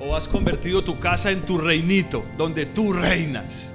O 0.01 0.17
has 0.17 0.27
convertido 0.27 0.83
tu 0.83 0.99
casa 0.99 1.31
en 1.31 1.45
tu 1.45 1.57
reinito, 1.57 2.25
donde 2.37 2.65
tú 2.65 2.91
reinas, 2.91 3.73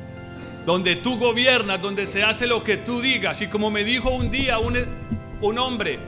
donde 0.66 0.96
tú 0.96 1.16
gobiernas, 1.16 1.80
donde 1.80 2.04
se 2.04 2.22
hace 2.22 2.46
lo 2.46 2.62
que 2.62 2.76
tú 2.76 3.00
digas. 3.00 3.40
Y 3.40 3.46
como 3.46 3.70
me 3.70 3.82
dijo 3.82 4.10
un 4.10 4.30
día 4.30 4.58
un, 4.58 4.76
un 5.42 5.58
hombre, 5.58 5.98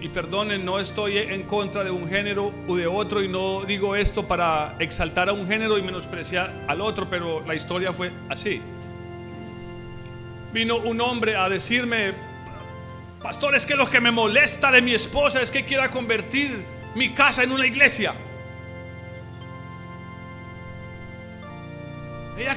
y 0.00 0.08
perdonen, 0.08 0.64
no 0.64 0.80
estoy 0.80 1.16
en 1.18 1.44
contra 1.44 1.84
de 1.84 1.90
un 1.92 2.08
género 2.08 2.52
u 2.66 2.74
de 2.74 2.88
otro 2.88 3.22
y 3.22 3.28
no 3.28 3.64
digo 3.64 3.94
esto 3.94 4.26
para 4.26 4.74
exaltar 4.80 5.28
a 5.28 5.32
un 5.32 5.46
género 5.46 5.78
y 5.78 5.82
menospreciar 5.82 6.52
al 6.66 6.80
otro, 6.80 7.08
pero 7.08 7.40
la 7.46 7.54
historia 7.54 7.92
fue 7.92 8.10
así. 8.28 8.60
Vino 10.52 10.78
un 10.78 11.00
hombre 11.00 11.36
a 11.36 11.48
decirme, 11.48 12.14
pastor, 13.22 13.54
es 13.54 13.64
que 13.64 13.76
lo 13.76 13.86
que 13.86 14.00
me 14.00 14.10
molesta 14.10 14.72
de 14.72 14.82
mi 14.82 14.92
esposa 14.92 15.40
es 15.40 15.52
que 15.52 15.64
quiera 15.64 15.88
convertir 15.92 16.64
mi 16.96 17.14
casa 17.14 17.44
en 17.44 17.52
una 17.52 17.66
iglesia. 17.66 18.12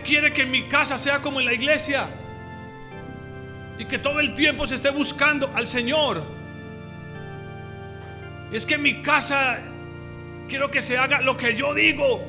Quiere 0.06 0.32
que 0.32 0.46
mi 0.46 0.70
casa 0.70 0.98
sea 0.98 1.22
como 1.22 1.40
en 1.40 1.46
la 1.48 1.54
iglesia 1.54 2.08
y 3.78 3.86
que 3.86 3.98
todo 3.98 4.20
el 4.20 4.34
tiempo 4.34 4.68
se 4.68 4.76
esté 4.76 4.92
buscando 4.92 5.52
al 5.56 5.68
Señor. 5.68 6.24
Es 8.52 8.66
que 8.66 8.76
en 8.76 8.84
mi 8.84 9.02
casa 9.02 9.60
quiero 10.48 10.70
que 10.72 10.80
se 10.80 10.98
haga 10.98 11.22
lo 11.22 11.36
que 11.36 11.56
yo 11.56 11.74
digo. 11.74 12.24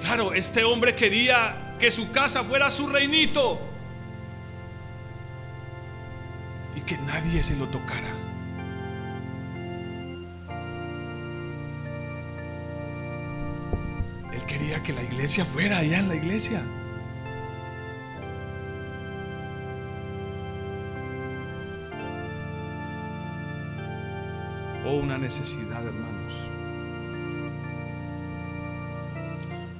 Claro, 0.00 0.32
este 0.34 0.62
hombre 0.62 0.94
quería 0.94 1.74
que 1.80 1.90
su 1.90 2.12
casa 2.12 2.44
fuera 2.44 2.70
su 2.70 2.86
reinito 2.86 3.60
y 6.76 6.80
que 6.82 6.96
nadie 6.98 7.42
se 7.42 7.56
lo 7.56 7.66
tocara. 7.66 8.27
Quería 14.48 14.82
que 14.82 14.92
la 14.92 15.04
iglesia 15.04 15.44
fuera 15.44 15.78
allá 15.78 16.00
en 16.00 16.08
la 16.08 16.16
iglesia. 16.16 16.64
una 24.92 25.18
necesidad, 25.18 25.84
hermanos. 25.86 26.34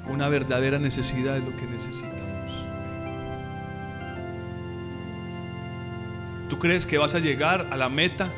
Una 0.07 0.29
verdadera 0.29 0.79
necesidad 0.79 1.37
es 1.37 1.45
lo 1.45 1.57
que 1.57 1.67
necesitamos. 1.67 2.53
¿Tú 6.49 6.59
crees 6.59 6.87
que 6.87 6.99
vas 6.99 7.15
a 7.15 7.19
llegar 7.19 7.69
a 7.71 7.77
la 7.77 7.89
meta 7.89 8.31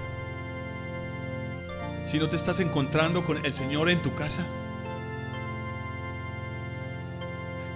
si 2.04 2.18
no 2.18 2.28
te 2.28 2.36
estás 2.36 2.58
encontrando 2.60 3.24
con 3.24 3.44
el 3.44 3.52
Señor 3.52 3.88
en 3.88 4.02
tu 4.02 4.14
casa? 4.14 4.44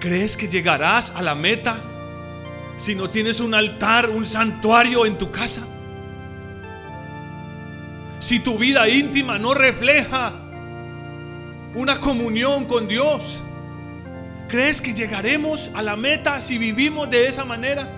¿Crees 0.05 0.37
que 0.37 0.49
llegarás 0.49 1.17
a 1.17 1.23
la 1.23 1.35
meta 1.35 1.81
si 2.77 2.95
no 2.95 3.09
tienes 3.09 3.41
un 3.41 3.55
altar, 3.55 4.11
un 4.11 4.27
santuario 4.27 5.07
en 5.07 5.17
tu 5.17 5.31
casa? 5.31 5.67
si 8.19 8.41
tu 8.41 8.59
vida 8.59 8.87
íntima 8.87 9.39
no 9.39 9.55
refleja 9.55 10.35
una 11.75 12.01
comunión 12.01 12.67
con 12.67 12.87
Dios? 12.87 13.43
¿Crees 14.47 14.83
que 14.83 14.93
llegaremos 14.93 15.71
a 15.73 15.81
la 15.81 15.97
meta 15.97 16.39
si 16.43 16.59
vivimos 16.59 17.09
de 17.09 17.27
esa 17.27 17.47
manera? 17.47 17.89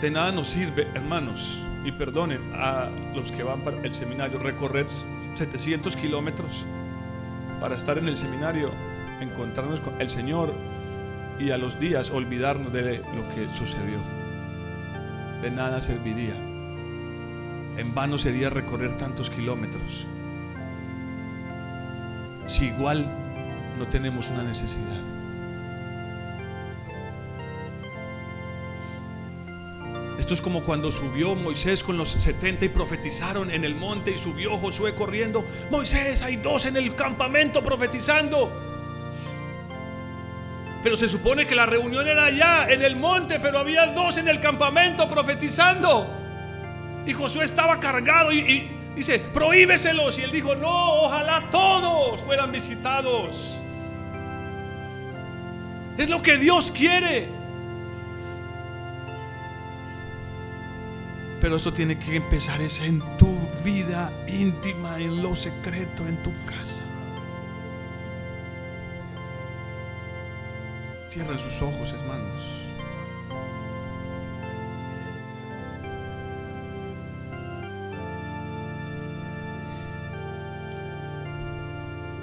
De 0.00 0.10
nada 0.10 0.32
nos 0.32 0.48
sirve, 0.48 0.88
hermanos, 0.94 1.62
y 1.84 1.92
perdonen 1.92 2.40
a 2.54 2.88
los 3.14 3.30
que 3.30 3.42
van 3.42 3.60
para 3.60 3.76
el 3.82 3.92
seminario, 3.92 4.38
recorrer 4.38 4.86
700 5.40 5.96
kilómetros 5.96 6.66
para 7.60 7.74
estar 7.74 7.96
en 7.96 8.08
el 8.08 8.16
seminario, 8.18 8.70
encontrarnos 9.20 9.80
con 9.80 9.98
el 9.98 10.10
Señor 10.10 10.52
y 11.38 11.50
a 11.50 11.56
los 11.56 11.80
días 11.80 12.10
olvidarnos 12.10 12.72
de 12.72 12.98
lo 12.98 13.26
que 13.34 13.48
sucedió 13.56 13.98
de 15.40 15.50
nada 15.50 15.80
serviría. 15.80 16.34
En 17.78 17.94
vano 17.94 18.18
sería 18.18 18.50
recorrer 18.50 18.98
tantos 18.98 19.30
kilómetros. 19.30 20.06
Si 22.46 22.66
igual 22.66 23.06
no 23.78 23.86
tenemos 23.88 24.28
una 24.28 24.42
necesidad. 24.42 25.19
Esto 30.20 30.34
es 30.34 30.42
como 30.42 30.62
cuando 30.62 30.92
subió 30.92 31.34
Moisés 31.34 31.82
con 31.82 31.96
los 31.96 32.10
70 32.10 32.66
y 32.66 32.68
profetizaron 32.68 33.50
en 33.50 33.64
el 33.64 33.74
monte 33.74 34.10
y 34.10 34.18
subió 34.18 34.58
Josué 34.58 34.94
corriendo. 34.94 35.46
Moisés, 35.70 36.20
hay 36.20 36.36
dos 36.36 36.66
en 36.66 36.76
el 36.76 36.94
campamento 36.94 37.64
profetizando. 37.64 38.52
Pero 40.82 40.94
se 40.94 41.08
supone 41.08 41.46
que 41.46 41.54
la 41.54 41.64
reunión 41.64 42.06
era 42.06 42.26
allá, 42.26 42.66
en 42.68 42.82
el 42.82 42.96
monte, 42.96 43.40
pero 43.40 43.60
había 43.60 43.86
dos 43.86 44.18
en 44.18 44.28
el 44.28 44.40
campamento 44.40 45.08
profetizando. 45.08 46.06
Y 47.06 47.14
Josué 47.14 47.46
estaba 47.46 47.80
cargado 47.80 48.30
y, 48.30 48.70
dice, 48.94 49.20
prohíbeselos. 49.20 50.18
Y 50.18 50.24
él 50.24 50.32
dijo, 50.32 50.54
no, 50.54 51.04
ojalá 51.04 51.48
todos 51.50 52.20
fueran 52.20 52.52
visitados. 52.52 53.58
Es 55.96 56.10
lo 56.10 56.20
que 56.20 56.36
Dios 56.36 56.70
quiere. 56.70 57.39
Pero 61.50 61.56
esto 61.56 61.72
tiene 61.72 61.98
que 61.98 62.14
empezar 62.14 62.62
es 62.62 62.80
en 62.80 63.02
tu 63.16 63.36
vida 63.64 64.12
íntima, 64.28 65.00
en 65.00 65.20
lo 65.20 65.34
secreto, 65.34 66.06
en 66.06 66.16
tu 66.22 66.30
casa. 66.46 66.84
Cierra 71.08 71.36
sus 71.36 71.60
ojos, 71.60 71.92
hermanos. 71.92 72.44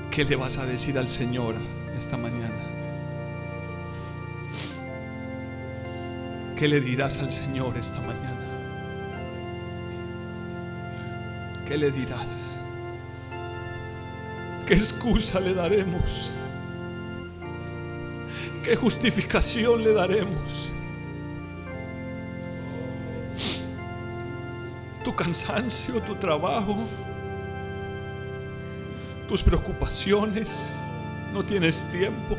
¿Qué 0.10 0.24
le 0.24 0.38
vas 0.38 0.58
a 0.58 0.66
decir 0.66 0.98
al 0.98 1.10
Señor 1.10 1.56
esta 1.98 2.16
mañana? 2.16 2.64
¿Qué 6.56 6.70
le 6.70 6.80
dirás 6.80 7.20
al 7.20 7.30
Señor 7.34 7.76
esta 7.78 8.00
mañana? 8.00 8.47
¿Qué 11.68 11.78
le 11.78 11.92
dirás? 11.92 12.62
¿Qué 14.66 14.74
excusa 14.74 15.40
le 15.42 15.54
daremos? 15.54 16.32
¿Qué 18.64 18.76
justificación 18.76 19.84
le 19.84 19.92
daremos? 19.92 20.72
Tu 25.04 25.14
cansancio, 25.14 26.02
tu 26.02 26.16
trabajo, 26.16 26.78
tus 29.28 29.44
preocupaciones, 29.44 30.70
no 31.34 31.44
tienes 31.44 31.86
tiempo. 31.92 32.38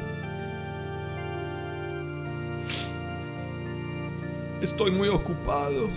Estoy 4.62 4.90
muy 4.90 5.08
ocupado. 5.08 5.88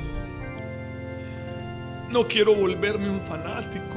No 2.11 2.27
quiero 2.27 2.53
volverme 2.53 3.09
un 3.09 3.21
fanático. 3.21 3.95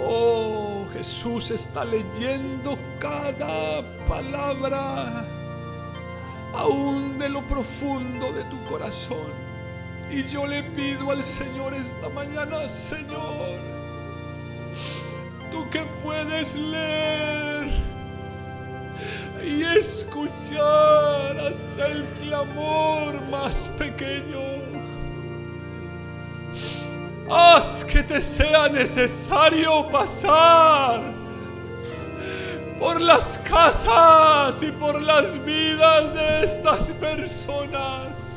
Oh, 0.00 0.84
Jesús 0.92 1.52
está 1.52 1.84
leyendo 1.84 2.76
cada 2.98 3.82
palabra, 4.04 5.24
aún 6.54 7.20
de 7.20 7.28
lo 7.28 7.40
profundo 7.42 8.32
de 8.32 8.42
tu 8.44 8.62
corazón. 8.64 9.30
Y 10.10 10.24
yo 10.24 10.44
le 10.44 10.64
pido 10.64 11.12
al 11.12 11.22
Señor 11.22 11.72
esta 11.72 12.08
mañana, 12.08 12.68
Señor, 12.68 13.60
tú 15.52 15.70
que 15.70 15.84
puedes 16.02 16.56
leer 16.56 17.68
y 19.44 19.62
escuchar 19.62 21.38
hasta 21.38 21.86
el 21.86 22.04
clamor 22.18 23.22
más 23.30 23.68
pequeño. 23.78 24.51
Haz 27.34 27.82
que 27.82 28.02
te 28.02 28.20
sea 28.20 28.68
necesario 28.68 29.88
pasar 29.88 31.00
por 32.78 33.00
las 33.00 33.38
casas 33.38 34.62
y 34.62 34.70
por 34.72 35.00
las 35.00 35.42
vidas 35.42 36.12
de 36.12 36.44
estas 36.44 36.90
personas. 36.90 38.31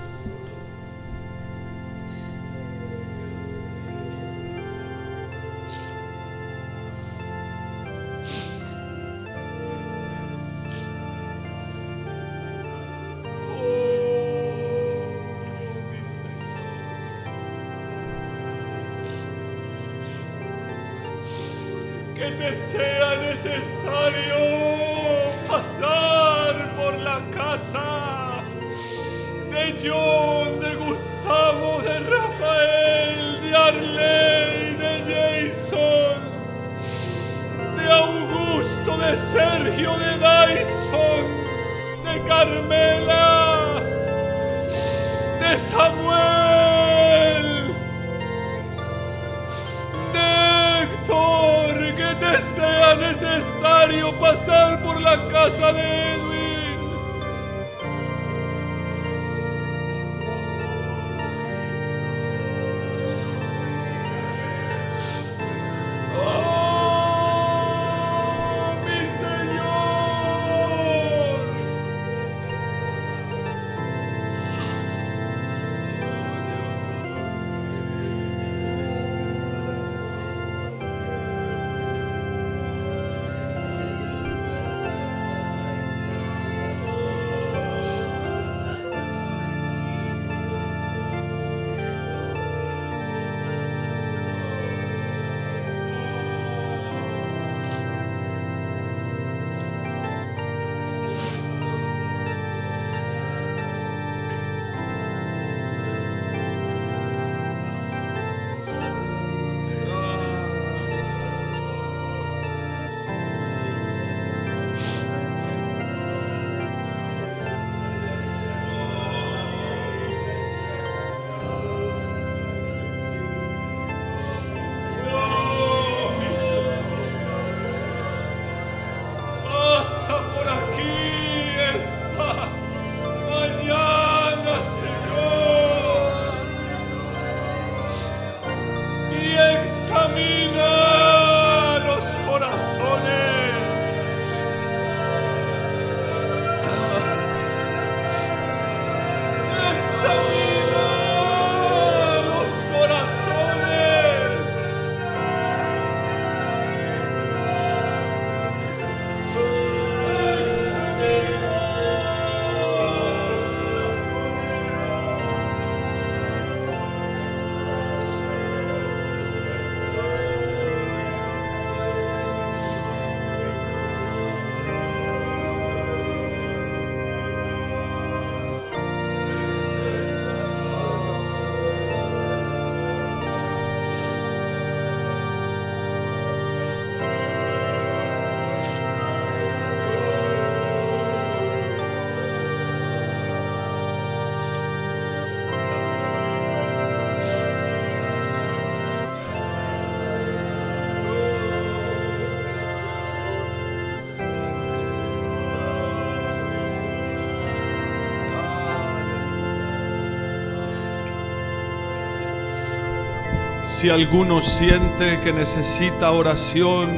Si 213.86 213.92
alguno 213.92 214.42
siente 214.42 215.20
que 215.20 215.32
necesita 215.32 216.10
oración, 216.10 216.90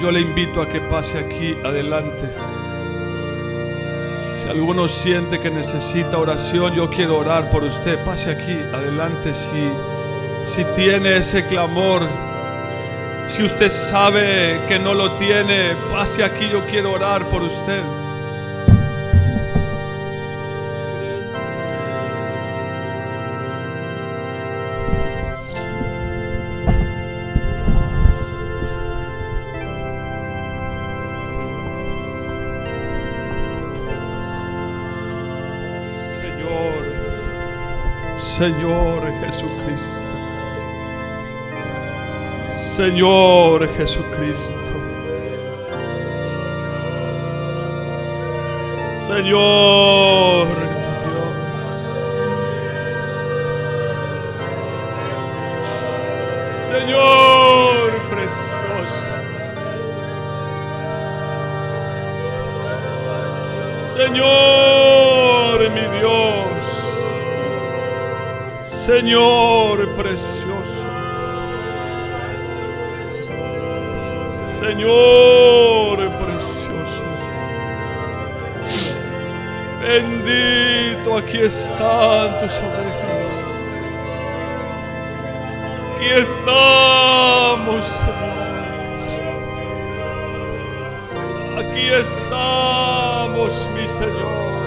yo 0.00 0.12
le 0.12 0.20
invito 0.20 0.62
a 0.62 0.68
que 0.68 0.80
pase 0.80 1.18
aquí 1.18 1.56
adelante. 1.64 2.28
Si 4.38 4.48
alguno 4.48 4.86
siente 4.86 5.40
que 5.40 5.50
necesita 5.50 6.18
oración, 6.18 6.72
yo 6.72 6.88
quiero 6.88 7.18
orar 7.18 7.50
por 7.50 7.64
usted. 7.64 7.98
Pase 8.04 8.30
aquí 8.30 8.52
adelante 8.72 9.34
si, 9.34 9.72
si 10.44 10.64
tiene 10.76 11.16
ese 11.16 11.44
clamor. 11.46 12.06
Si 13.26 13.42
usted 13.42 13.70
sabe 13.70 14.60
que 14.68 14.78
no 14.78 14.94
lo 14.94 15.16
tiene, 15.16 15.74
pase 15.90 16.22
aquí, 16.22 16.48
yo 16.48 16.64
quiero 16.66 16.92
orar 16.92 17.28
por 17.28 17.42
usted. 17.42 17.82
Señor 38.40 39.02
Jesucristo. 39.20 40.12
Señor 42.74 43.68
Jesucristo. 43.76 44.72
Señor. 49.06 50.46
Señor 56.66 57.90
precioso. 58.08 59.10
Señor 63.86 64.39
Señor 68.90 69.86
precioso. 69.94 70.84
Señor 74.58 76.10
precioso. 76.18 77.04
Bendito, 79.80 81.18
aquí 81.18 81.38
están 81.38 82.36
tus 82.40 82.52
ovejas. 82.66 83.32
Aquí 85.94 86.08
estamos, 86.26 87.84
Señor. 87.86 88.40
Aquí 91.60 91.86
estamos, 91.92 93.70
mi 93.72 93.86
Señor 93.86 94.59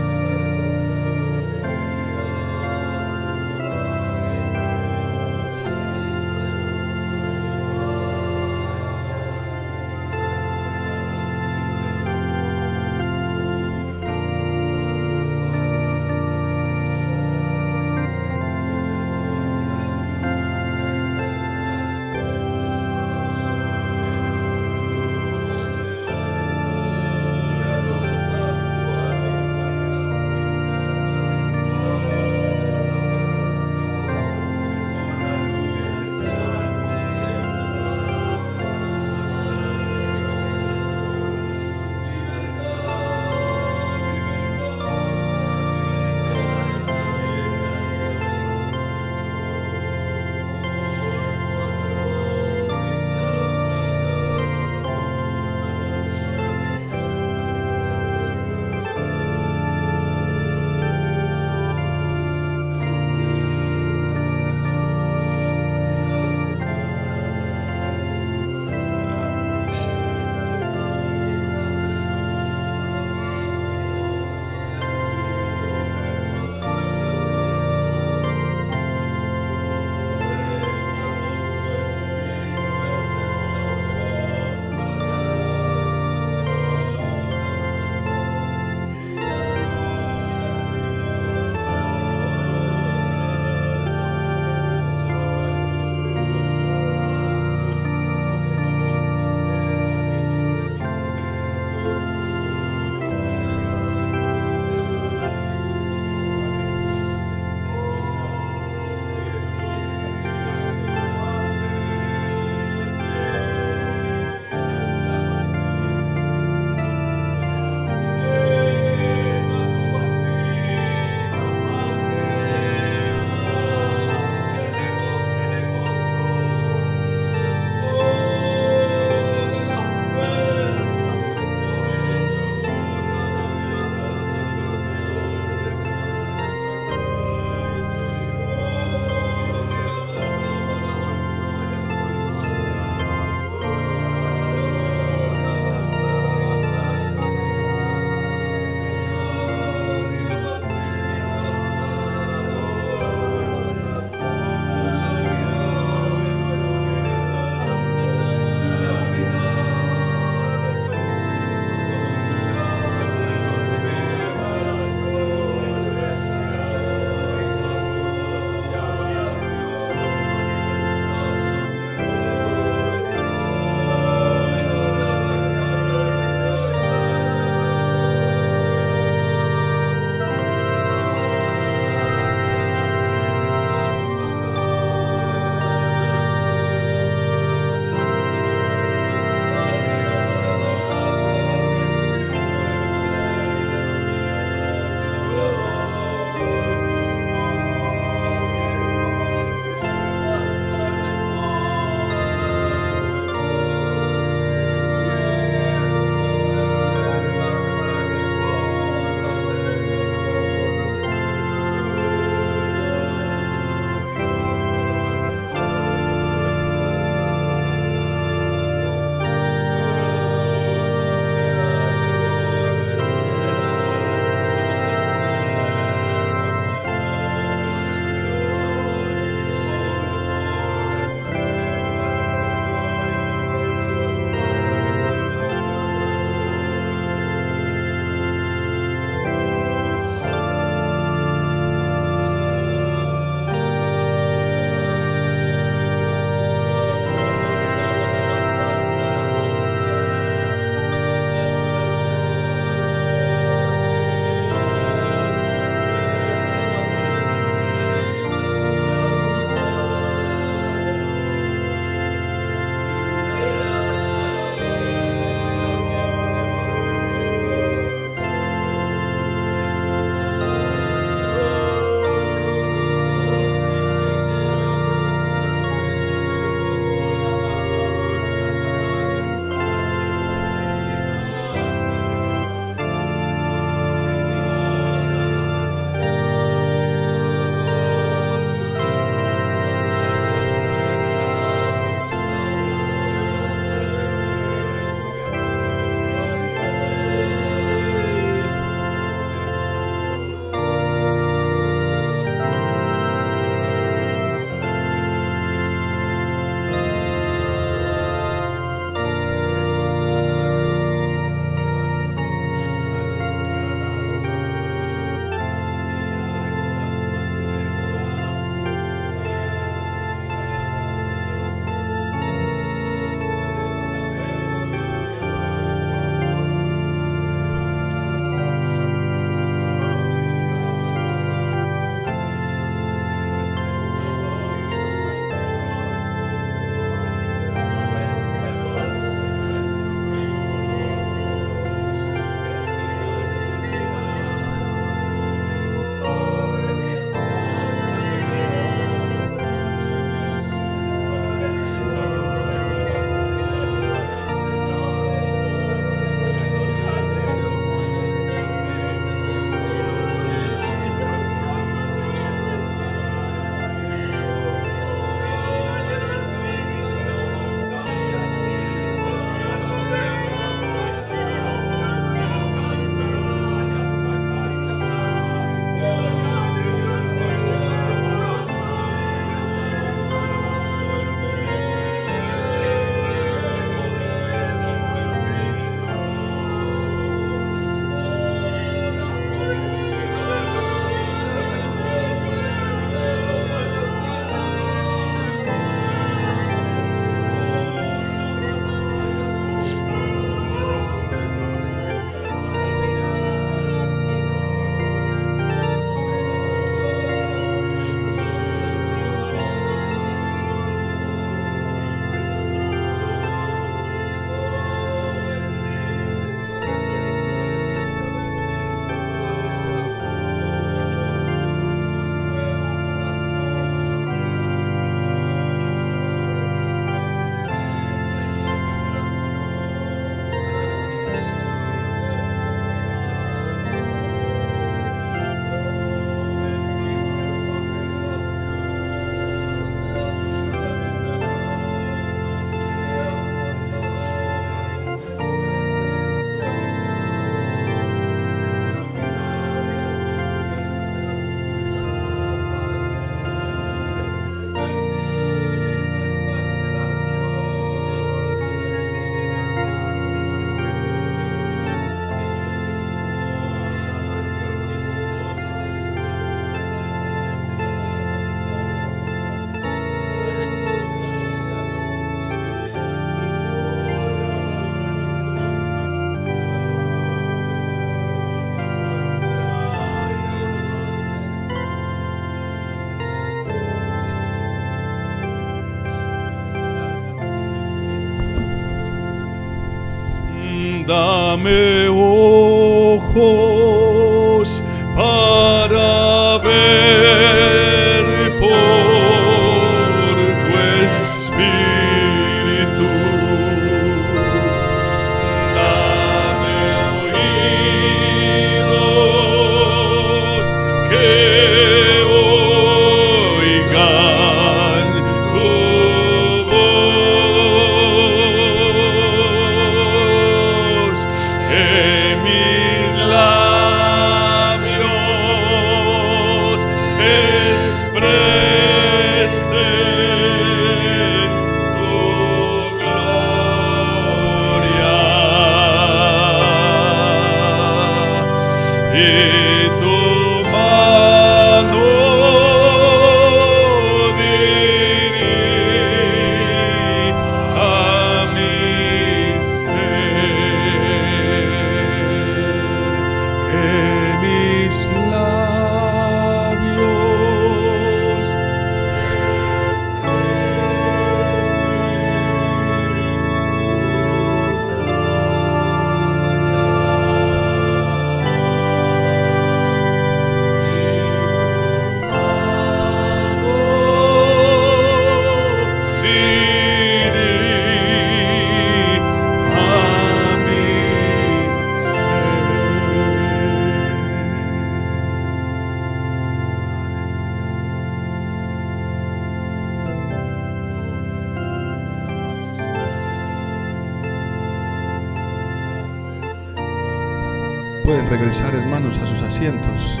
regresar 598.08 598.54
hermanos 598.54 598.98
a 598.98 599.06
sus 599.06 599.20
asientos. 599.20 600.00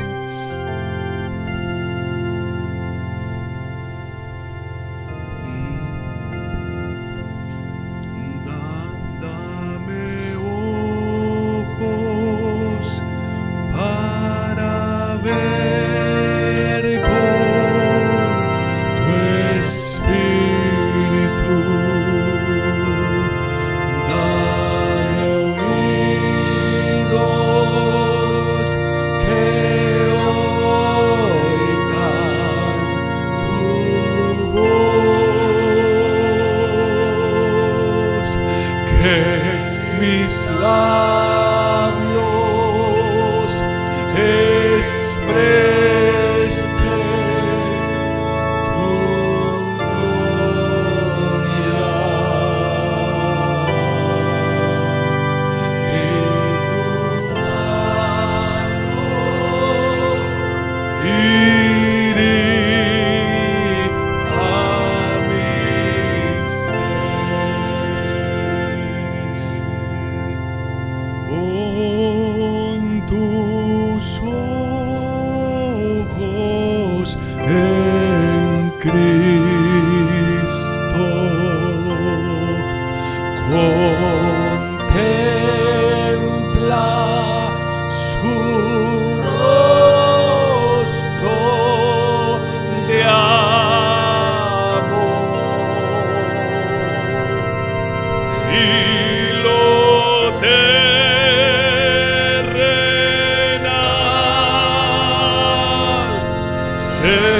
Se 107.00 107.37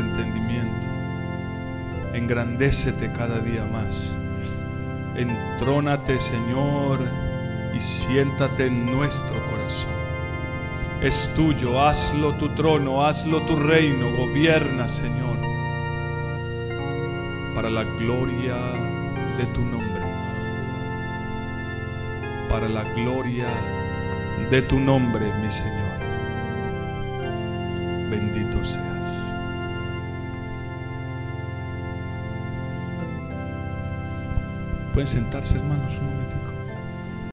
entendimiento. 0.00 0.88
Engrandécete 2.12 3.12
cada 3.12 3.38
día 3.40 3.64
más. 3.64 4.16
Entrónate, 5.14 6.18
Señor, 6.18 7.00
y 7.74 7.80
siéntate 7.80 8.66
en 8.66 8.86
nuestro 8.86 9.44
corazón. 9.46 9.98
Es 11.00 11.32
tuyo, 11.34 11.80
hazlo 11.80 12.34
tu 12.34 12.48
trono, 12.50 13.04
hazlo 13.04 13.42
tu 13.42 13.56
reino, 13.56 14.16
gobierna, 14.16 14.88
Señor, 14.88 15.38
para 17.54 17.70
la 17.70 17.84
gloria 17.84 18.56
de 19.36 19.46
tu 19.54 19.62
nombre. 19.62 20.02
Para 22.48 22.68
la 22.68 22.82
gloria 22.94 23.48
de 24.50 24.62
tu 24.62 24.80
nombre, 24.80 25.32
mi 25.40 25.50
Señor. 25.50 25.98
Bendito 28.10 28.64
seas. 28.64 28.97
Pueden 34.98 35.06
sentarse, 35.06 35.56
hermanos, 35.56 35.96
un 36.00 36.06
momentico. 36.06 36.57